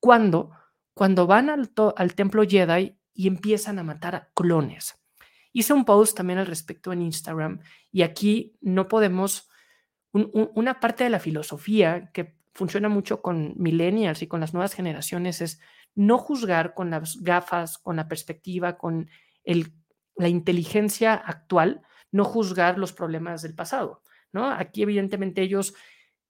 cuando, 0.00 0.50
cuando 0.94 1.26
van 1.26 1.50
al, 1.50 1.70
al 1.96 2.14
templo 2.14 2.42
Jedi 2.46 2.96
y 3.14 3.26
empiezan 3.26 3.78
a 3.78 3.82
matar 3.82 4.14
a 4.14 4.28
clones. 4.34 4.94
Hice 5.52 5.72
un 5.72 5.84
post 5.84 6.16
también 6.16 6.38
al 6.38 6.46
respecto 6.46 6.92
en 6.92 7.02
Instagram 7.02 7.60
y 7.90 8.02
aquí 8.02 8.56
no 8.60 8.88
podemos, 8.88 9.48
una 10.12 10.80
parte 10.80 11.04
de 11.04 11.10
la 11.10 11.18
filosofía 11.18 12.10
que 12.12 12.36
funciona 12.52 12.88
mucho 12.88 13.22
con 13.22 13.54
millennials 13.56 14.22
y 14.22 14.26
con 14.26 14.40
las 14.40 14.54
nuevas 14.54 14.74
generaciones 14.74 15.40
es 15.40 15.60
no 15.96 16.18
juzgar 16.18 16.74
con 16.74 16.90
las 16.90 17.16
gafas, 17.22 17.78
con 17.78 17.96
la 17.96 18.06
perspectiva, 18.06 18.76
con 18.76 19.10
el, 19.42 19.72
la 20.14 20.28
inteligencia 20.28 21.14
actual, 21.14 21.82
no 22.12 22.24
juzgar 22.24 22.78
los 22.78 22.92
problemas 22.92 23.42
del 23.42 23.54
pasado. 23.54 24.02
¿no? 24.32 24.48
Aquí 24.50 24.82
evidentemente 24.82 25.42
ellos 25.42 25.74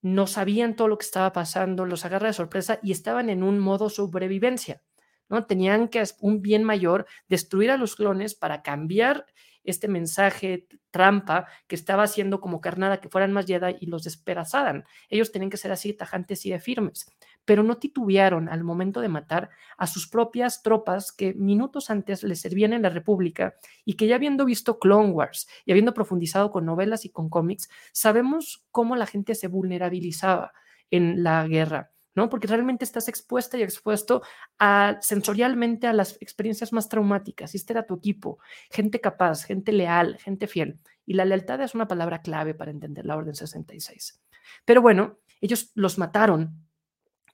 no 0.00 0.26
sabían 0.26 0.76
todo 0.76 0.88
lo 0.88 0.98
que 0.98 1.04
estaba 1.04 1.32
pasando, 1.32 1.84
los 1.84 2.04
agarra 2.04 2.28
de 2.28 2.32
sorpresa 2.32 2.78
y 2.82 2.92
estaban 2.92 3.28
en 3.28 3.42
un 3.42 3.58
modo 3.58 3.90
sobrevivencia. 3.90 4.82
¿no? 5.28 5.46
Tenían 5.46 5.88
que, 5.88 6.02
un 6.20 6.40
bien 6.40 6.62
mayor, 6.62 7.06
destruir 7.28 7.72
a 7.72 7.76
los 7.76 7.96
clones 7.96 8.34
para 8.34 8.62
cambiar 8.62 9.26
este 9.64 9.88
mensaje 9.88 10.68
trampa 10.92 11.48
que 11.66 11.74
estaba 11.74 12.04
haciendo 12.04 12.40
como 12.40 12.60
carnada 12.60 13.00
que 13.00 13.08
fueran 13.08 13.32
más 13.32 13.46
Jedi 13.46 13.76
y 13.80 13.86
los 13.86 14.04
despedazaran. 14.04 14.84
Ellos 15.08 15.32
tenían 15.32 15.50
que 15.50 15.56
ser 15.56 15.72
así 15.72 15.92
tajantes 15.92 16.46
y 16.46 16.50
de 16.50 16.60
firmes, 16.60 17.06
pero 17.46 17.62
no 17.62 17.78
titubearon 17.78 18.50
al 18.50 18.64
momento 18.64 19.00
de 19.00 19.08
matar 19.08 19.48
a 19.78 19.86
sus 19.86 20.08
propias 20.08 20.62
tropas 20.62 21.12
que 21.12 21.32
minutos 21.32 21.88
antes 21.88 22.22
les 22.22 22.40
servían 22.40 22.74
en 22.74 22.82
la 22.82 22.90
República 22.90 23.54
y 23.86 23.94
que 23.94 24.08
ya 24.08 24.16
habiendo 24.16 24.44
visto 24.44 24.78
Clone 24.78 25.12
Wars 25.12 25.48
y 25.64 25.70
habiendo 25.70 25.94
profundizado 25.94 26.50
con 26.50 26.66
novelas 26.66 27.06
y 27.06 27.10
con 27.10 27.30
cómics, 27.30 27.70
sabemos 27.92 28.66
cómo 28.70 28.96
la 28.96 29.06
gente 29.06 29.34
se 29.34 29.48
vulnerabilizaba 29.48 30.52
en 30.90 31.22
la 31.22 31.46
guerra 31.46 31.92
¿no? 32.16 32.30
Porque 32.30 32.46
realmente 32.48 32.84
estás 32.84 33.08
expuesta 33.08 33.58
y 33.58 33.62
expuesto 33.62 34.22
a, 34.58 34.96
sensorialmente 35.02 35.86
a 35.86 35.92
las 35.92 36.16
experiencias 36.22 36.72
más 36.72 36.88
traumáticas. 36.88 37.52
Y 37.52 37.58
este 37.58 37.74
era 37.74 37.86
tu 37.86 37.94
equipo, 37.94 38.38
gente 38.70 39.00
capaz, 39.02 39.44
gente 39.44 39.70
leal, 39.70 40.16
gente 40.16 40.46
fiel. 40.46 40.80
Y 41.04 41.12
la 41.12 41.26
lealtad 41.26 41.60
es 41.60 41.74
una 41.74 41.86
palabra 41.86 42.22
clave 42.22 42.54
para 42.54 42.70
entender 42.70 43.04
la 43.04 43.16
Orden 43.16 43.34
66. 43.34 44.18
Pero 44.64 44.80
bueno, 44.80 45.18
ellos 45.42 45.70
los 45.74 45.98
mataron 45.98 46.65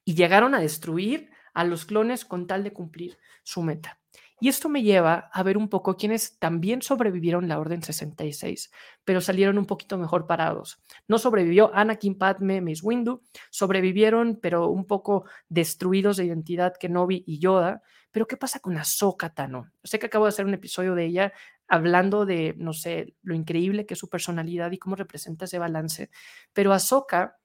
y 0.04 0.14
llegaron 0.14 0.54
a 0.54 0.60
destruir 0.60 1.30
a 1.54 1.64
los 1.64 1.84
clones 1.84 2.24
con 2.24 2.46
tal 2.46 2.64
de 2.64 2.72
cumplir 2.72 3.18
su 3.42 3.62
meta. 3.62 3.98
Y 4.42 4.48
esto 4.48 4.68
me 4.68 4.82
lleva 4.82 5.30
a 5.32 5.44
ver 5.44 5.56
un 5.56 5.68
poco 5.68 5.96
quienes 5.96 6.36
también 6.40 6.82
sobrevivieron 6.82 7.46
la 7.46 7.60
Orden 7.60 7.80
66, 7.80 8.72
pero 9.04 9.20
salieron 9.20 9.56
un 9.56 9.66
poquito 9.66 9.98
mejor 9.98 10.26
parados. 10.26 10.82
No 11.06 11.18
sobrevivió 11.18 11.72
Anakin, 11.72 12.18
Padme, 12.18 12.60
Miss 12.60 12.82
Windu, 12.82 13.22
sobrevivieron, 13.50 14.40
pero 14.42 14.66
un 14.66 14.84
poco 14.84 15.26
destruidos 15.48 16.16
de 16.16 16.24
identidad 16.24 16.74
Kenobi 16.76 17.22
y 17.24 17.38
Yoda. 17.38 17.82
Pero 18.10 18.26
¿qué 18.26 18.36
pasa 18.36 18.58
con 18.58 18.76
Ahsoka 18.76 19.32
Tano? 19.32 19.70
Sé 19.84 20.00
que 20.00 20.06
acabo 20.06 20.24
de 20.24 20.30
hacer 20.30 20.44
un 20.44 20.54
episodio 20.54 20.96
de 20.96 21.04
ella 21.04 21.32
hablando 21.68 22.26
de, 22.26 22.54
no 22.58 22.72
sé, 22.72 23.14
lo 23.22 23.36
increíble 23.36 23.86
que 23.86 23.94
es 23.94 24.00
su 24.00 24.08
personalidad 24.08 24.72
y 24.72 24.78
cómo 24.78 24.96
representa 24.96 25.44
ese 25.44 25.60
balance, 25.60 26.10
pero 26.52 26.72
Ahsoka 26.72 27.38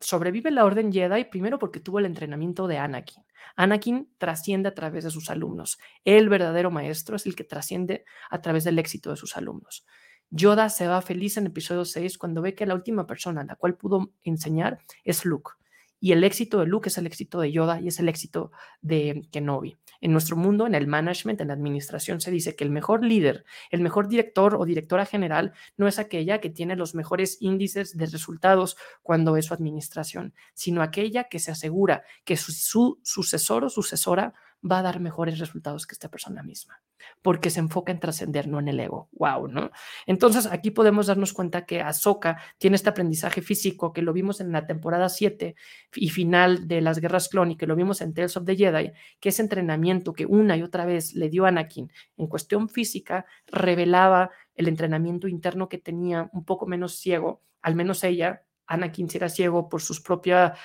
sobrevive 0.00 0.50
la 0.50 0.64
Orden 0.64 0.92
Jedi 0.92 1.24
primero 1.24 1.58
porque 1.58 1.80
tuvo 1.80 1.98
el 1.98 2.06
entrenamiento 2.06 2.66
de 2.66 2.78
Anakin. 2.78 3.24
Anakin 3.56 4.08
trasciende 4.18 4.68
a 4.68 4.74
través 4.74 5.04
de 5.04 5.10
sus 5.10 5.30
alumnos. 5.30 5.78
El 6.04 6.28
verdadero 6.28 6.70
maestro 6.70 7.16
es 7.16 7.26
el 7.26 7.34
que 7.34 7.44
trasciende 7.44 8.04
a 8.30 8.40
través 8.40 8.64
del 8.64 8.78
éxito 8.78 9.10
de 9.10 9.16
sus 9.16 9.36
alumnos. 9.36 9.84
Yoda 10.30 10.68
se 10.68 10.86
va 10.86 11.00
feliz 11.00 11.36
en 11.38 11.46
episodio 11.46 11.84
6 11.84 12.18
cuando 12.18 12.42
ve 12.42 12.54
que 12.54 12.66
la 12.66 12.74
última 12.74 13.06
persona 13.06 13.40
a 13.40 13.44
la 13.44 13.56
cual 13.56 13.76
pudo 13.76 14.12
enseñar 14.22 14.78
es 15.04 15.24
Luke. 15.24 15.52
Y 16.00 16.12
el 16.12 16.22
éxito 16.22 16.60
de 16.60 16.66
Luke 16.66 16.88
es 16.90 16.98
el 16.98 17.06
éxito 17.06 17.40
de 17.40 17.50
Yoda 17.50 17.80
y 17.80 17.88
es 17.88 17.98
el 17.98 18.08
éxito 18.08 18.52
de 18.82 19.26
Kenobi. 19.32 19.76
En 20.00 20.12
nuestro 20.12 20.36
mundo, 20.36 20.66
en 20.66 20.74
el 20.74 20.86
management, 20.86 21.40
en 21.40 21.48
la 21.48 21.54
administración, 21.54 22.20
se 22.20 22.30
dice 22.30 22.54
que 22.54 22.64
el 22.64 22.70
mejor 22.70 23.04
líder, 23.04 23.44
el 23.70 23.80
mejor 23.80 24.08
director 24.08 24.54
o 24.54 24.64
directora 24.64 25.06
general 25.06 25.52
no 25.76 25.88
es 25.88 25.98
aquella 25.98 26.40
que 26.40 26.50
tiene 26.50 26.76
los 26.76 26.94
mejores 26.94 27.38
índices 27.40 27.96
de 27.96 28.06
resultados 28.06 28.76
cuando 29.02 29.36
es 29.36 29.46
su 29.46 29.54
administración, 29.54 30.34
sino 30.54 30.82
aquella 30.82 31.24
que 31.24 31.38
se 31.38 31.50
asegura 31.50 32.04
que 32.24 32.36
su, 32.36 32.52
su 32.52 32.98
sucesor 33.02 33.64
o 33.64 33.70
sucesora 33.70 34.34
va 34.62 34.78
a 34.78 34.82
dar 34.82 35.00
mejores 35.00 35.38
resultados 35.38 35.86
que 35.86 35.94
esta 35.94 36.10
persona 36.10 36.42
misma, 36.42 36.82
porque 37.22 37.50
se 37.50 37.60
enfoca 37.60 37.92
en 37.92 38.00
trascender, 38.00 38.48
no 38.48 38.58
en 38.58 38.68
el 38.68 38.80
ego. 38.80 39.08
Wow, 39.12 39.48
¿no? 39.48 39.70
Entonces 40.06 40.46
aquí 40.46 40.70
podemos 40.70 41.06
darnos 41.06 41.32
cuenta 41.32 41.64
que 41.64 41.80
Ahsoka 41.80 42.40
tiene 42.58 42.76
este 42.76 42.88
aprendizaje 42.88 43.42
físico 43.42 43.92
que 43.92 44.02
lo 44.02 44.12
vimos 44.12 44.40
en 44.40 44.52
la 44.52 44.66
temporada 44.66 45.08
7 45.08 45.54
y 45.94 46.08
final 46.10 46.66
de 46.66 46.80
las 46.80 46.98
guerras 46.98 47.28
clon 47.28 47.52
y 47.52 47.56
que 47.56 47.66
lo 47.66 47.76
vimos 47.76 48.00
en 48.00 48.14
Tales 48.14 48.36
of 48.36 48.44
the 48.44 48.56
Jedi, 48.56 48.92
que 49.20 49.28
ese 49.28 49.42
entrenamiento 49.42 50.12
que 50.12 50.26
una 50.26 50.56
y 50.56 50.62
otra 50.62 50.84
vez 50.84 51.14
le 51.14 51.28
dio 51.28 51.46
Anakin 51.46 51.92
en 52.16 52.26
cuestión 52.26 52.68
física 52.68 53.26
revelaba 53.46 54.30
el 54.54 54.68
entrenamiento 54.68 55.28
interno 55.28 55.68
que 55.68 55.78
tenía 55.78 56.28
un 56.32 56.44
poco 56.44 56.66
menos 56.66 56.96
ciego, 56.96 57.42
al 57.62 57.76
menos 57.76 58.02
ella, 58.02 58.42
Anakin 58.66 59.08
era 59.14 59.28
ciego 59.28 59.68
por 59.68 59.80
sus 59.80 60.00
propias 60.00 60.58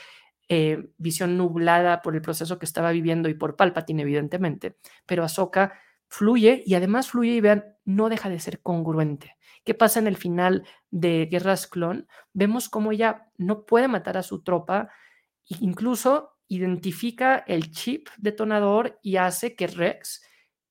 eh, 0.49 0.89
visión 0.97 1.37
nublada 1.37 2.01
por 2.01 2.15
el 2.15 2.21
proceso 2.21 2.59
que 2.59 2.65
estaba 2.65 2.91
viviendo 2.91 3.29
y 3.29 3.33
por 3.33 3.55
Palpatine, 3.55 4.01
evidentemente, 4.01 4.77
pero 5.05 5.23
Ahsoka 5.23 5.79
fluye 6.07 6.63
y 6.65 6.75
además 6.75 7.09
fluye 7.09 7.31
y 7.31 7.41
vean, 7.41 7.65
no 7.85 8.09
deja 8.09 8.29
de 8.29 8.39
ser 8.39 8.61
congruente. 8.61 9.37
¿Qué 9.63 9.73
pasa 9.73 9.99
en 9.99 10.07
el 10.07 10.17
final 10.17 10.67
de 10.91 11.27
Guerras 11.31 11.67
Clon? 11.67 12.07
Vemos 12.33 12.69
cómo 12.69 12.91
ella 12.91 13.31
no 13.37 13.65
puede 13.65 13.87
matar 13.87 14.17
a 14.17 14.23
su 14.23 14.43
tropa, 14.43 14.89
incluso 15.47 16.37
identifica 16.47 17.37
el 17.47 17.71
chip 17.71 18.09
detonador 18.17 18.99
y 19.01 19.15
hace 19.15 19.55
que 19.55 19.67
Rex 19.67 20.23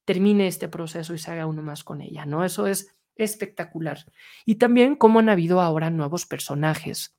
termine 0.05 0.47
este 0.47 0.69
proceso 0.69 1.15
y 1.15 1.19
se 1.19 1.31
haga 1.31 1.47
uno 1.47 1.63
más 1.63 1.85
con 1.85 2.03
ella, 2.03 2.27
¿no? 2.27 2.45
Eso 2.45 2.67
es 2.67 2.95
espectacular. 3.17 3.99
Y 4.45 4.57
también 4.57 4.97
cómo 4.97 5.19
han 5.19 5.29
habido 5.29 5.61
ahora 5.61 5.91
nuevos 5.91 6.27
personajes 6.27 7.17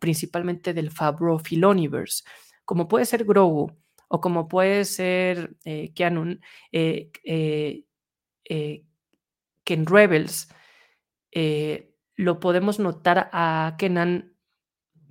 principalmente 0.00 0.74
del 0.74 0.90
Fabro 0.90 1.38
Filoniverse, 1.38 2.24
como 2.64 2.88
puede 2.88 3.04
ser 3.04 3.24
Grogu 3.24 3.70
o 4.08 4.20
como 4.20 4.48
puede 4.48 4.84
ser 4.84 5.56
eh, 5.64 5.92
Keanu, 5.94 6.38
eh, 6.72 7.10
eh, 7.24 8.84
que 9.64 9.74
en 9.74 9.86
Rebels 9.86 10.48
lo 12.16 12.38
podemos 12.38 12.78
notar 12.78 13.28
a 13.32 13.74
Kenan, 13.78 14.36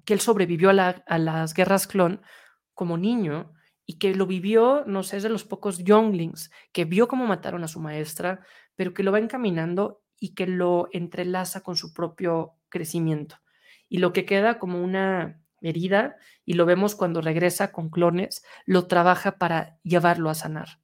que 0.06 0.14
él 0.14 0.20
sobrevivió 0.22 0.70
a, 0.70 0.90
a, 1.06 1.18
las 1.18 1.54
guerras 1.54 1.88
clon 1.88 2.22
como 2.74 2.98
niño 2.98 3.54
y 3.86 3.98
que 3.98 4.16
lo 4.16 4.26
vivió, 4.26 4.84
no 4.86 5.04
sé, 5.04 5.18
es 5.18 5.24
de 5.24 5.30
los 5.30 5.44
pocos 5.44 5.84
younglings, 5.84 6.50
que 6.72 6.86
vio 6.86 7.08
cómo 7.08 7.26
mataron 7.26 7.64
a 7.64 7.68
su 7.68 7.82
maestra, 7.82 8.46
pero 8.76 8.94
que 8.94 9.04
lo 9.04 9.12
va 9.12 9.20
encaminando 9.20 10.04
y 10.18 10.34
que 10.34 10.48
lo 10.48 10.88
entrelaza 10.94 11.62
con 11.62 11.76
su 11.76 11.94
propio 11.94 12.54
crecimiento 12.70 13.43
y 13.94 14.00
lo 14.00 14.12
que 14.12 14.26
queda 14.26 14.58
como 14.58 14.84
una 14.84 15.40
herida, 15.62 16.18
y 16.46 16.54
lo 16.54 16.66
vemos 16.66 16.96
cuando 16.96 17.22
regresa 17.22 17.72
con 17.72 17.92
clones, 17.92 18.44
lo 18.66 18.88
trabaja 18.88 19.38
para 19.38 19.78
llevarlo 19.84 20.32
a 20.32 20.34
sanar. 20.34 20.80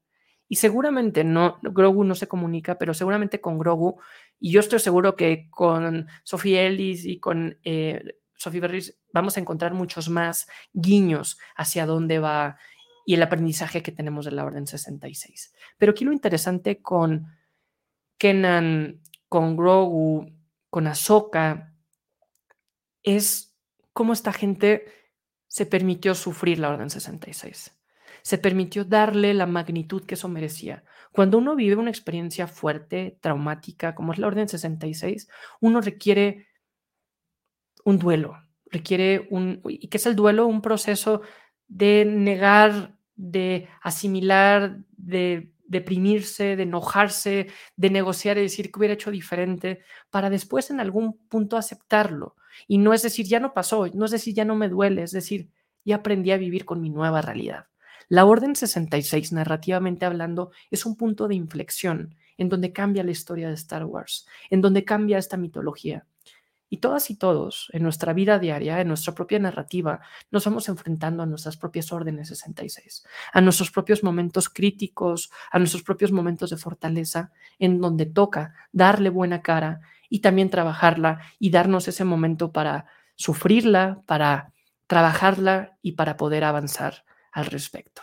Y 0.47 0.57
seguramente 0.57 1.23
no, 1.23 1.57
Grogu 1.63 2.03
no 2.03 2.13
se 2.13 2.27
comunica, 2.27 2.77
pero 2.77 2.93
seguramente 2.93 3.41
con 3.41 3.57
Grogu, 3.57 3.99
y 4.39 4.51
yo 4.51 4.59
estoy 4.59 4.77
seguro 4.77 5.15
que 5.15 5.49
con 5.49 6.07
Sophie 6.23 6.67
Ellis 6.67 7.03
y 7.03 7.19
con 7.19 7.57
eh, 7.63 8.19
Sophie 8.35 8.61
Berris 8.61 8.95
vamos 9.11 9.37
a 9.37 9.39
encontrar 9.39 9.73
muchos 9.73 10.07
más 10.07 10.47
guiños 10.71 11.39
hacia 11.55 11.87
dónde 11.87 12.19
va 12.19 12.59
y 13.07 13.15
el 13.15 13.23
aprendizaje 13.23 13.81
que 13.81 13.91
tenemos 13.91 14.25
de 14.25 14.33
la 14.33 14.45
Orden 14.45 14.67
66. 14.67 15.51
Pero 15.79 15.93
aquí 15.93 16.05
lo 16.05 16.13
interesante 16.13 16.79
con 16.79 17.25
Kenan, 18.19 19.01
con 19.27 19.57
Grogu, 19.57 20.31
con 20.69 20.85
Ahsoka, 20.85 21.69
es 23.03 23.55
cómo 23.93 24.13
esta 24.13 24.33
gente 24.33 24.85
se 25.47 25.65
permitió 25.65 26.15
sufrir 26.15 26.59
la 26.59 26.69
Orden 26.69 26.89
66. 26.89 27.75
Se 28.21 28.37
permitió 28.37 28.85
darle 28.85 29.33
la 29.33 29.45
magnitud 29.45 30.05
que 30.05 30.15
eso 30.15 30.29
merecía. 30.29 30.83
Cuando 31.11 31.37
uno 31.37 31.55
vive 31.55 31.75
una 31.75 31.89
experiencia 31.89 32.47
fuerte, 32.47 33.17
traumática, 33.21 33.95
como 33.95 34.13
es 34.13 34.19
la 34.19 34.27
Orden 34.27 34.47
66, 34.47 35.27
uno 35.61 35.81
requiere 35.81 36.47
un 37.83 37.97
duelo, 37.97 38.37
requiere 38.65 39.27
un... 39.31 39.61
¿Y 39.65 39.87
qué 39.87 39.97
es 39.97 40.05
el 40.05 40.15
duelo? 40.15 40.45
Un 40.45 40.61
proceso 40.61 41.21
de 41.67 42.05
negar, 42.05 42.95
de 43.15 43.67
asimilar, 43.81 44.77
de 44.91 45.53
deprimirse, 45.65 46.55
de 46.55 46.63
enojarse, 46.63 47.47
de 47.75 47.89
negociar 47.89 48.37
y 48.37 48.41
decir 48.41 48.71
que 48.71 48.79
hubiera 48.79 48.95
hecho 48.95 49.11
diferente, 49.11 49.81
para 50.09 50.29
después 50.29 50.71
en 50.71 50.79
algún 50.79 51.17
punto 51.27 51.57
aceptarlo. 51.57 52.35
Y 52.67 52.77
no 52.77 52.93
es 52.93 53.01
decir, 53.01 53.25
ya 53.25 53.39
no 53.39 53.53
pasó, 53.53 53.87
no 53.93 54.05
es 54.05 54.11
decir, 54.11 54.33
ya 54.33 54.45
no 54.45 54.55
me 54.55 54.69
duele, 54.69 55.03
es 55.03 55.11
decir, 55.11 55.49
ya 55.85 55.97
aprendí 55.97 56.31
a 56.31 56.37
vivir 56.37 56.65
con 56.65 56.81
mi 56.81 56.89
nueva 56.89 57.21
realidad. 57.21 57.67
La 58.07 58.25
Orden 58.25 58.55
66, 58.55 59.33
narrativamente 59.33 60.05
hablando, 60.05 60.51
es 60.71 60.85
un 60.85 60.95
punto 60.95 61.27
de 61.27 61.35
inflexión 61.35 62.15
en 62.37 62.49
donde 62.49 62.73
cambia 62.73 63.03
la 63.03 63.11
historia 63.11 63.49
de 63.49 63.53
Star 63.53 63.85
Wars, 63.85 64.25
en 64.49 64.61
donde 64.61 64.83
cambia 64.83 65.17
esta 65.17 65.37
mitología. 65.37 66.05
Y 66.71 66.77
todas 66.77 67.09
y 67.09 67.15
todos, 67.15 67.69
en 67.73 67.83
nuestra 67.83 68.13
vida 68.13 68.37
diaria, 68.37 68.79
en 68.79 68.87
nuestra 68.87 69.13
propia 69.15 69.39
narrativa, 69.39 70.01
nos 70.29 70.45
vamos 70.45 70.69
enfrentando 70.69 71.23
a 71.23 71.25
nuestras 71.25 71.57
propias 71.57 71.91
órdenes 71.91 72.29
66, 72.29 73.05
a 73.33 73.41
nuestros 73.41 73.71
propios 73.71 74.03
momentos 74.03 74.49
críticos, 74.49 75.31
a 75.51 75.57
nuestros 75.57 75.83
propios 75.83 76.11
momentos 76.11 76.51
de 76.51 76.57
fortaleza, 76.57 77.31
en 77.57 77.81
donde 77.81 78.05
toca 78.05 78.53
darle 78.71 79.09
buena 79.09 79.41
cara 79.41 79.81
y 80.09 80.19
también 80.19 80.49
trabajarla 80.49 81.21
y 81.39 81.51
darnos 81.51 81.87
ese 81.87 82.03
momento 82.03 82.51
para 82.51 82.85
sufrirla, 83.15 84.01
para 84.05 84.53
trabajarla 84.87 85.77
y 85.81 85.93
para 85.93 86.17
poder 86.17 86.43
avanzar 86.43 87.05
al 87.31 87.45
respecto. 87.45 88.01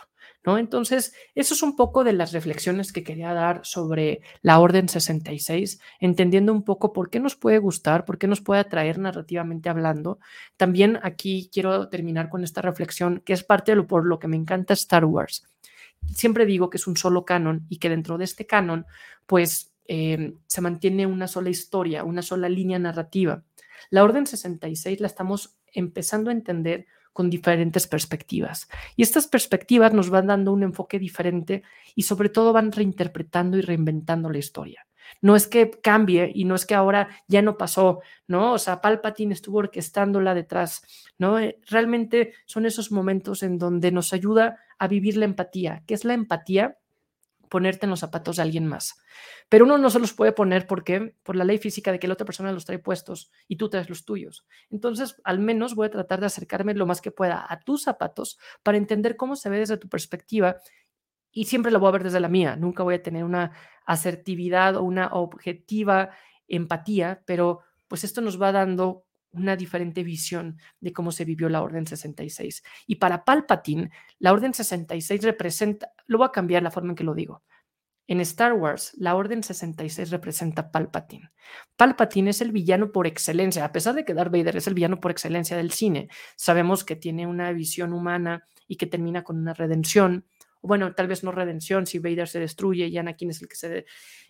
Entonces, 0.55 1.13
eso 1.35 1.53
es 1.55 1.61
un 1.61 1.75
poco 1.75 2.05
de 2.05 2.13
las 2.13 2.31
reflexiones 2.31 2.93
que 2.93 3.03
quería 3.03 3.33
dar 3.33 3.59
sobre 3.65 4.21
la 4.41 4.59
Orden 4.59 4.87
66, 4.87 5.81
entendiendo 5.99 6.53
un 6.53 6.63
poco 6.63 6.93
por 6.93 7.09
qué 7.09 7.19
nos 7.19 7.35
puede 7.35 7.57
gustar, 7.57 8.05
por 8.05 8.17
qué 8.17 8.27
nos 8.27 8.39
puede 8.39 8.61
atraer 8.61 8.97
narrativamente 8.99 9.67
hablando. 9.67 10.19
También 10.55 10.99
aquí 11.03 11.49
quiero 11.51 11.89
terminar 11.89 12.29
con 12.29 12.45
esta 12.45 12.61
reflexión, 12.61 13.21
que 13.25 13.33
es 13.33 13.43
parte 13.43 13.73
de 13.73 13.75
lo 13.75 13.87
por 13.87 14.05
lo 14.05 14.19
que 14.19 14.29
me 14.29 14.37
encanta 14.37 14.73
Star 14.73 15.03
Wars. 15.03 15.45
Siempre 16.13 16.45
digo 16.45 16.69
que 16.69 16.77
es 16.77 16.87
un 16.87 16.95
solo 16.95 17.25
canon 17.25 17.65
y 17.67 17.79
que 17.79 17.89
dentro 17.89 18.17
de 18.17 18.23
este 18.23 18.45
canon, 18.45 18.85
pues 19.25 19.66
eh, 19.87 20.35
se 20.45 20.61
mantiene 20.61 21.05
una 21.05 21.27
sola 21.27 21.49
historia, 21.49 22.03
una 22.03 22.21
sola 22.21 22.49
línea 22.49 22.79
narrativa. 22.79 23.43
La 23.89 24.03
Orden 24.03 24.27
66 24.27 24.99
la 24.99 25.07
estamos 25.07 25.57
empezando 25.73 26.29
a 26.29 26.33
entender 26.33 26.87
con 27.13 27.29
diferentes 27.29 27.87
perspectivas. 27.87 28.69
Y 28.95 29.01
estas 29.01 29.27
perspectivas 29.27 29.91
nos 29.91 30.09
van 30.11 30.27
dando 30.27 30.53
un 30.53 30.61
enfoque 30.61 30.99
diferente 30.99 31.63
y 31.95 32.03
sobre 32.03 32.29
todo 32.29 32.53
van 32.53 32.71
reinterpretando 32.71 33.57
y 33.57 33.61
reinventando 33.61 34.29
la 34.29 34.37
historia. 34.37 34.85
No 35.21 35.35
es 35.35 35.47
que 35.47 35.71
cambie 35.71 36.31
y 36.33 36.45
no 36.45 36.53
es 36.53 36.65
que 36.65 36.75
ahora 36.75 37.07
ya 37.27 37.41
no 37.41 37.57
pasó, 37.57 38.01
¿no? 38.27 38.53
O 38.53 38.59
sea, 38.59 38.81
Palpatine 38.81 39.33
estuvo 39.33 39.57
orquestándola 39.57 40.35
detrás, 40.35 40.83
¿no? 41.17 41.39
Eh, 41.39 41.59
realmente 41.67 42.33
son 42.45 42.65
esos 42.65 42.91
momentos 42.91 43.41
en 43.41 43.57
donde 43.57 43.91
nos 43.91 44.13
ayuda 44.13 44.59
a 44.77 44.87
vivir 44.87 45.17
la 45.17 45.25
empatía. 45.25 45.83
¿Qué 45.87 45.93
es 45.93 46.05
la 46.05 46.13
empatía? 46.13 46.77
Ponerte 47.49 47.85
en 47.85 47.89
los 47.89 47.99
zapatos 47.99 48.35
de 48.35 48.41
alguien 48.41 48.65
más. 48.65 49.01
Pero 49.49 49.65
uno 49.65 49.77
no 49.77 49.89
se 49.89 49.99
los 49.99 50.13
puede 50.13 50.31
poner 50.31 50.67
porque 50.67 51.15
por 51.23 51.35
la 51.35 51.43
ley 51.43 51.57
física 51.57 51.91
de 51.91 51.99
que 51.99 52.07
la 52.07 52.13
otra 52.13 52.25
persona 52.25 52.51
los 52.51 52.65
trae 52.65 52.79
puestos 52.79 53.31
y 53.47 53.55
tú 53.55 53.69
traes 53.69 53.89
los 53.89 54.05
tuyos. 54.05 54.45
Entonces, 54.69 55.19
al 55.23 55.39
menos 55.39 55.75
voy 55.75 55.87
a 55.87 55.91
tratar 55.91 56.19
de 56.19 56.25
acercarme 56.27 56.73
lo 56.73 56.85
más 56.85 57.01
que 57.01 57.11
pueda 57.11 57.45
a 57.47 57.59
tus 57.59 57.83
zapatos 57.83 58.37
para 58.63 58.77
entender 58.77 59.15
cómo 59.15 59.35
se 59.35 59.49
ve 59.49 59.59
desde 59.59 59.77
tu 59.77 59.89
perspectiva 59.89 60.57
y 61.31 61.45
siempre 61.45 61.71
lo 61.71 61.79
voy 61.79 61.89
a 61.89 61.91
ver 61.91 62.03
desde 62.03 62.19
la 62.19 62.29
mía. 62.29 62.55
Nunca 62.55 62.83
voy 62.83 62.95
a 62.95 63.03
tener 63.03 63.23
una 63.23 63.51
asertividad 63.85 64.75
o 64.75 64.83
una 64.83 65.07
objetiva 65.07 66.11
empatía, 66.47 67.21
pero 67.25 67.61
pues 67.87 68.03
esto 68.03 68.21
nos 68.21 68.41
va 68.41 68.51
dando 68.51 69.05
una 69.31 69.55
diferente 69.55 70.03
visión 70.03 70.57
de 70.79 70.93
cómo 70.93 71.11
se 71.11 71.25
vivió 71.25 71.49
la 71.49 71.61
Orden 71.61 71.85
66. 71.85 72.63
Y 72.87 72.95
para 72.95 73.23
Palpatine, 73.23 73.91
la 74.19 74.33
Orden 74.33 74.53
66 74.53 75.23
representa, 75.23 75.91
lo 76.07 76.17
voy 76.17 76.27
a 76.27 76.31
cambiar 76.31 76.63
la 76.63 76.71
forma 76.71 76.91
en 76.91 76.95
que 76.95 77.03
lo 77.03 77.13
digo. 77.13 77.43
En 78.07 78.21
Star 78.21 78.53
Wars, 78.53 78.93
la 78.97 79.15
Orden 79.15 79.43
66 79.43 80.09
representa 80.11 80.71
Palpatine. 80.71 81.29
Palpatine 81.75 82.29
es 82.29 82.41
el 82.41 82.51
villano 82.51 82.91
por 82.91 83.05
excelencia, 83.05 83.65
a 83.65 83.71
pesar 83.71 83.95
de 83.95 84.05
que 84.05 84.13
Darth 84.13 84.31
Vader 84.31 84.55
es 84.55 84.67
el 84.67 84.73
villano 84.73 84.99
por 84.99 85.11
excelencia 85.11 85.57
del 85.57 85.71
cine. 85.71 86.07
Sabemos 86.37 86.85
que 86.85 86.95
tiene 86.95 87.27
una 87.27 87.51
visión 87.51 87.91
humana 87.91 88.47
y 88.67 88.77
que 88.77 88.87
termina 88.87 89.23
con 89.23 89.37
una 89.37 89.53
redención. 89.53 90.25
Bueno, 90.61 90.95
tal 90.95 91.07
vez 91.07 91.23
no 91.23 91.31
redención 91.31 91.85
si 91.85 91.99
Vader 91.99 92.27
se 92.27 92.39
destruye 92.39 92.87
y 92.87 92.97
Anakin 92.97 93.29
es 93.29 93.41
el 93.41 93.49
que 93.49 93.55
se 93.55 93.85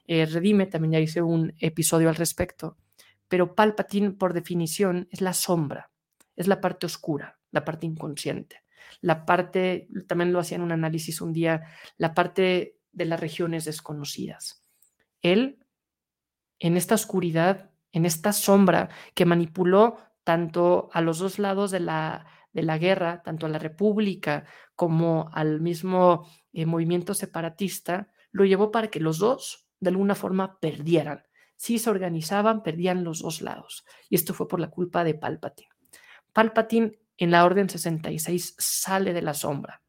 eh, 0.08 0.26
redime. 0.26 0.66
También 0.66 0.94
ya 0.94 1.00
hice 1.00 1.22
un 1.22 1.54
episodio 1.60 2.10
al 2.10 2.16
respecto 2.16 2.78
pero 3.28 3.56
Palpatine, 3.56 4.12
por 4.12 4.34
definición, 4.34 5.08
es 5.12 5.22
la 5.22 5.34
sombra, 5.34 5.92
es 6.36 6.48
la 6.48 6.62
parte 6.62 6.86
oscura, 6.86 7.40
la 7.52 7.66
parte 7.66 7.86
inconsciente, 7.86 8.64
la 9.02 9.26
parte, 9.26 9.90
también 10.08 10.34
lo 10.34 10.40
hacía 10.40 10.58
en 10.58 10.64
un 10.64 10.72
análisis 10.72 11.22
un 11.22 11.34
día, 11.34 11.64
la 11.98 12.14
parte 12.14 12.78
de 12.92 13.06
las 13.06 13.20
regiones 13.20 13.66
desconocidas. 13.66 14.64
Él, 15.22 15.60
en 16.60 16.78
esta 16.78 16.96
oscuridad, 16.96 17.72
en 17.92 18.06
esta 18.06 18.34
sombra 18.34 18.90
que 19.14 19.26
manipuló 19.26 19.98
tanto 20.24 20.90
a 20.94 21.02
los 21.02 21.20
dos 21.20 21.40
lados 21.40 21.72
de 21.72 21.80
la, 21.80 22.26
de 22.54 22.64
la 22.64 22.78
guerra, 22.78 23.22
tanto 23.24 23.46
a 23.46 23.50
la 23.50 23.60
República 23.60 24.46
como 24.76 25.30
al 25.34 25.62
mismo 25.62 26.28
eh, 26.54 26.66
movimiento 26.66 27.14
separatista, 27.14 28.12
lo 28.32 28.46
llevó 28.46 28.72
para 28.72 28.90
que 28.90 29.00
los 29.00 29.20
dos, 29.20 29.68
de 29.80 29.90
alguna 29.90 30.16
forma, 30.16 30.60
perdieran 30.60 31.24
si 31.58 31.80
se 31.80 31.90
organizaban, 31.90 32.64
perdían 32.64 33.04
los 33.04 33.20
dos 33.20 33.42
lados. 33.42 33.84
Y 34.10 34.16
esto 34.16 34.34
fue 34.34 34.48
por 34.48 34.60
la 34.60 34.70
culpa 34.70 35.04
de 35.04 35.16
Palpatine. 35.16 35.70
Palpatine 36.32 37.00
en 37.18 37.32
la 37.32 37.46
Orden 37.46 37.70
66 37.70 38.56
sale 38.58 39.14
de 39.14 39.22
la 39.22 39.34
sombra. 39.34 39.82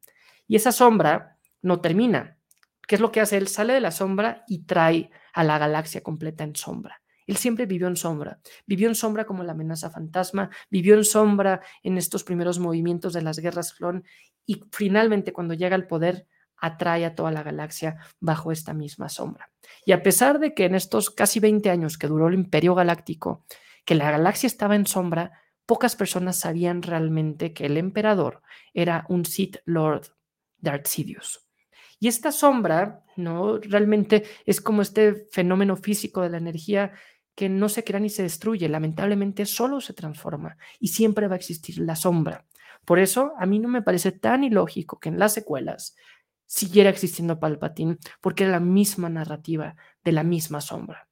Y 0.46 0.56
esa 0.56 0.72
sombra 0.72 1.38
no 1.62 1.80
termina. 1.80 2.38
¿Qué 2.86 2.94
es 2.94 3.00
lo 3.00 3.12
que 3.12 3.20
hace? 3.20 3.36
Él 3.36 3.48
sale 3.48 3.74
de 3.74 3.80
la 3.80 3.90
sombra 3.90 4.44
y 4.48 4.64
trae 4.64 5.10
a 5.34 5.44
la 5.44 5.58
galaxia 5.58 6.02
completa 6.02 6.44
en 6.44 6.56
sombra. 6.56 7.02
Él 7.26 7.36
siempre 7.36 7.66
vivió 7.66 7.86
en 7.86 7.96
sombra. 7.96 8.40
Vivió 8.66 8.88
en 8.88 8.94
sombra 8.94 9.26
como 9.26 9.44
la 9.44 9.52
amenaza 9.52 9.90
fantasma, 9.90 10.48
vivió 10.70 10.94
en 10.94 11.04
sombra 11.04 11.60
en 11.82 11.98
estos 11.98 12.24
primeros 12.24 12.58
movimientos 12.58 13.12
de 13.12 13.20
las 13.20 13.38
guerras 13.38 13.74
clon 13.74 14.04
y 14.46 14.64
finalmente 14.72 15.34
cuando 15.34 15.52
llega 15.52 15.76
al 15.76 15.86
poder 15.86 16.26
atrae 16.56 17.04
a 17.04 17.14
toda 17.14 17.30
la 17.30 17.42
galaxia 17.42 17.98
bajo 18.18 18.50
esta 18.50 18.72
misma 18.72 19.10
sombra. 19.10 19.50
Y 19.84 19.92
a 19.92 20.02
pesar 20.02 20.38
de 20.38 20.54
que 20.54 20.64
en 20.64 20.74
estos 20.74 21.10
casi 21.10 21.38
20 21.38 21.68
años 21.68 21.98
que 21.98 22.06
duró 22.06 22.28
el 22.28 22.34
imperio 22.34 22.74
galáctico, 22.74 23.44
que 23.84 23.94
la 23.94 24.10
galaxia 24.10 24.46
estaba 24.46 24.74
en 24.74 24.86
sombra, 24.86 25.32
pocas 25.68 25.96
personas 25.96 26.40
sabían 26.40 26.80
realmente 26.80 27.52
que 27.52 27.66
el 27.66 27.76
emperador 27.76 28.40
era 28.72 29.04
un 29.10 29.26
Sith 29.26 29.58
Lord, 29.66 30.06
Darth 30.56 30.86
Sidious. 30.86 31.46
Y 32.00 32.08
esta 32.08 32.32
sombra, 32.32 33.04
¿no? 33.16 33.58
Realmente 33.58 34.24
es 34.46 34.62
como 34.62 34.80
este 34.80 35.26
fenómeno 35.30 35.76
físico 35.76 36.22
de 36.22 36.30
la 36.30 36.38
energía 36.38 36.94
que 37.34 37.50
no 37.50 37.68
se 37.68 37.84
crea 37.84 38.00
ni 38.00 38.08
se 38.08 38.22
destruye, 38.22 38.66
lamentablemente 38.66 39.44
solo 39.44 39.82
se 39.82 39.92
transforma 39.92 40.56
y 40.80 40.88
siempre 40.88 41.28
va 41.28 41.34
a 41.34 41.36
existir 41.36 41.78
la 41.80 41.96
sombra. 41.96 42.46
Por 42.86 42.98
eso 42.98 43.34
a 43.38 43.44
mí 43.44 43.58
no 43.58 43.68
me 43.68 43.82
parece 43.82 44.10
tan 44.10 44.44
ilógico 44.44 44.98
que 44.98 45.10
en 45.10 45.18
las 45.18 45.34
secuelas 45.34 45.94
siguiera 46.46 46.88
existiendo 46.88 47.38
Palpatine, 47.38 47.98
porque 48.22 48.44
era 48.44 48.52
la 48.52 48.60
misma 48.60 49.10
narrativa 49.10 49.76
de 50.02 50.12
la 50.12 50.22
misma 50.22 50.62
sombra. 50.62 51.07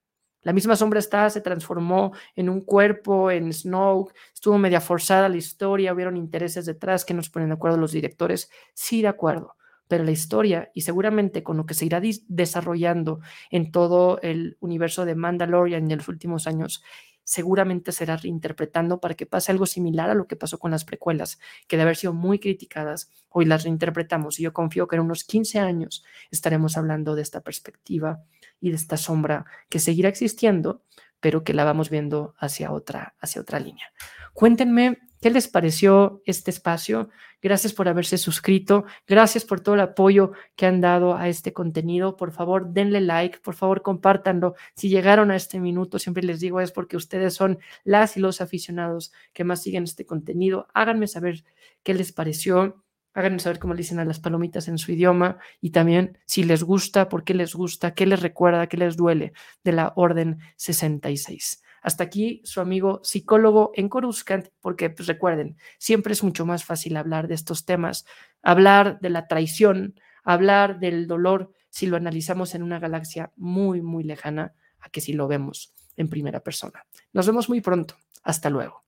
La 0.46 0.52
misma 0.52 0.76
sombra 0.76 1.00
está, 1.00 1.28
se 1.28 1.40
transformó 1.40 2.12
en 2.37 2.48
un 2.48 2.61
cuerpo, 2.61 3.32
en 3.32 3.52
Snoke, 3.52 4.14
estuvo 4.32 4.56
media 4.59 4.80
forzada 4.80 5.28
la 5.28 5.38
historia, 5.38 5.92
hubieron 5.92 6.16
intereses 6.16 6.66
detrás 6.66 7.04
que 7.04 7.14
nos 7.14 7.30
ponen 7.30 7.48
de 7.48 7.54
acuerdo 7.54 7.78
los 7.78 7.90
directores, 7.90 8.48
sí, 8.72 9.02
de 9.02 9.09
acuerdo, 9.09 9.56
pero 9.88 10.04
la 10.04 10.12
historia 10.12 10.70
y 10.72 10.82
seguramente 10.82 11.42
con 11.42 11.56
lo 11.56 11.66
que 11.66 11.74
se 11.74 11.87
irá 11.87 12.00
desarrollando 12.28 13.18
en 13.50 13.72
todo 13.72 14.20
el 14.22 14.56
universo 14.61 15.04
de 15.04 15.16
Mandalorian 15.16 15.90
en 15.90 15.98
los 15.98 16.06
últimos 16.06 16.46
años, 16.46 16.80
seguramente 17.24 17.90
será 17.90 18.16
reinterpretando 18.16 19.00
para 19.00 19.16
que 19.16 19.26
pase 19.26 19.50
algo 19.50 19.66
similar 19.66 20.11
a 20.11 20.14
lo 20.14 20.28
que 20.28 20.37
pasó 20.37 20.61
con 20.61 20.70
las 20.70 20.85
precuelas, 20.85 21.40
que 21.66 21.76
de 21.76 21.82
haber 21.82 21.96
sido 21.96 22.12
muy 22.12 22.38
criticadas, 22.38 23.11
hoy 23.30 23.46
las 23.46 23.64
reinterpretamos. 23.64 24.38
Y 24.38 24.44
yo 24.44 24.52
confío 24.52 24.87
que 24.87 24.94
en 24.94 25.02
unos 25.02 25.24
15 25.24 25.59
años 25.59 26.04
estaremos 26.30 26.76
hablando 26.76 27.16
de 27.16 27.22
esta 27.22 27.40
perspectiva 27.40 28.22
y 28.61 28.71
de 28.71 28.77
esta 28.77 28.97
sombra 28.97 29.47
que 29.69 29.79
seguirá 29.79 30.09
existiendo, 30.09 30.83
pero 31.21 31.45
que 31.45 31.55
la 31.55 31.64
vamos 31.64 31.90
viendo 31.90 32.35
hacia 32.38 32.73
otra, 32.73 33.14
hacia 33.21 33.40
otra 33.40 33.59
línea. 33.59 33.92
Cuéntenme 34.33 34.99
qué 35.21 35.31
les 35.31 35.49
pareció 35.49 36.23
este 36.25 36.51
espacio. 36.51 37.09
Gracias 37.40 37.73
por 37.73 37.88
haberse 37.88 38.19
suscrito. 38.19 38.85
Gracias 39.07 39.45
por 39.45 39.61
todo 39.61 39.75
el 39.75 39.81
apoyo 39.81 40.33
que 40.57 40.66
han 40.66 40.81
dado 40.81 41.16
a 41.16 41.29
este 41.29 41.53
contenido. 41.53 42.16
Por 42.16 42.33
favor, 42.33 42.73
denle 42.73 43.01
like. 43.01 43.38
Por 43.40 43.55
favor, 43.55 43.83
compártanlo. 43.83 44.55
Si 44.75 44.88
llegaron 44.88 45.31
a 45.31 45.37
este 45.37 45.59
minuto, 45.59 45.99
siempre 45.99 46.23
les 46.23 46.40
digo, 46.40 46.61
es 46.61 46.71
porque 46.71 46.97
ustedes 46.97 47.35
son 47.35 47.59
las 47.83 48.16
y 48.16 48.21
los 48.21 48.40
aficionados 48.40 49.12
que 49.33 49.45
más 49.45 49.62
siguen 49.62 49.85
este 49.85 50.05
contenido. 50.07 50.69
Háganme 50.75 51.07
saber 51.07 51.45
qué 51.83 51.95
les 51.95 52.12
pareció. 52.12 52.85
Háganme 53.16 53.38
saber 53.38 53.59
cómo 53.59 53.72
le 53.72 53.79
dicen 53.79 53.98
a 53.98 54.05
las 54.05 54.20
palomitas 54.20 54.68
en 54.68 54.76
su 54.76 54.92
idioma 54.92 55.38
y 55.62 55.70
también 55.70 56.18
si 56.26 56.44
les 56.44 56.62
gusta, 56.62 57.09
por 57.09 57.24
qué 57.24 57.33
les 57.33 57.55
gusta, 57.55 57.94
qué 57.94 58.05
les 58.05 58.20
recuerda, 58.20 58.66
qué 58.66 58.76
les 58.76 58.94
duele 58.94 59.33
de 59.64 59.72
la 59.72 59.94
Orden 59.96 60.38
66. 60.57 61.62
Hasta 61.81 62.05
aquí 62.05 62.42
su 62.44 62.61
amigo 62.61 63.00
psicólogo 63.02 63.70
en 63.74 63.88
Coruscant, 63.88 64.48
porque 64.61 64.90
pues, 64.90 65.09
recuerden, 65.09 65.57
siempre 65.79 66.12
es 66.12 66.22
mucho 66.22 66.44
más 66.44 66.66
fácil 66.66 66.94
hablar 66.98 67.26
de 67.26 67.37
estos 67.37 67.64
temas, 67.64 68.05
hablar 68.42 69.00
de 69.00 69.09
la 69.09 69.26
traición, 69.29 69.98
hablar 70.22 70.79
del 70.79 71.07
dolor, 71.07 71.52
si 71.70 71.87
lo 71.87 71.96
analizamos 71.96 72.55
en 72.55 72.62
una 72.62 72.79
galaxia 72.79 73.33
muy, 73.35 73.81
muy 73.81 74.05
lejana, 74.05 74.52
a 74.79 74.90
que 74.90 75.00
si 75.00 75.14
lo 75.14 75.26
vemos 75.26 75.72
en 75.96 76.11
primera 76.11 76.40
persona. 76.40 76.85
Nos 77.14 77.26
vemos 77.26 77.48
muy 77.48 77.62
pronto. 77.62 77.96
Hasta 78.22 78.50
luego. 78.50 78.85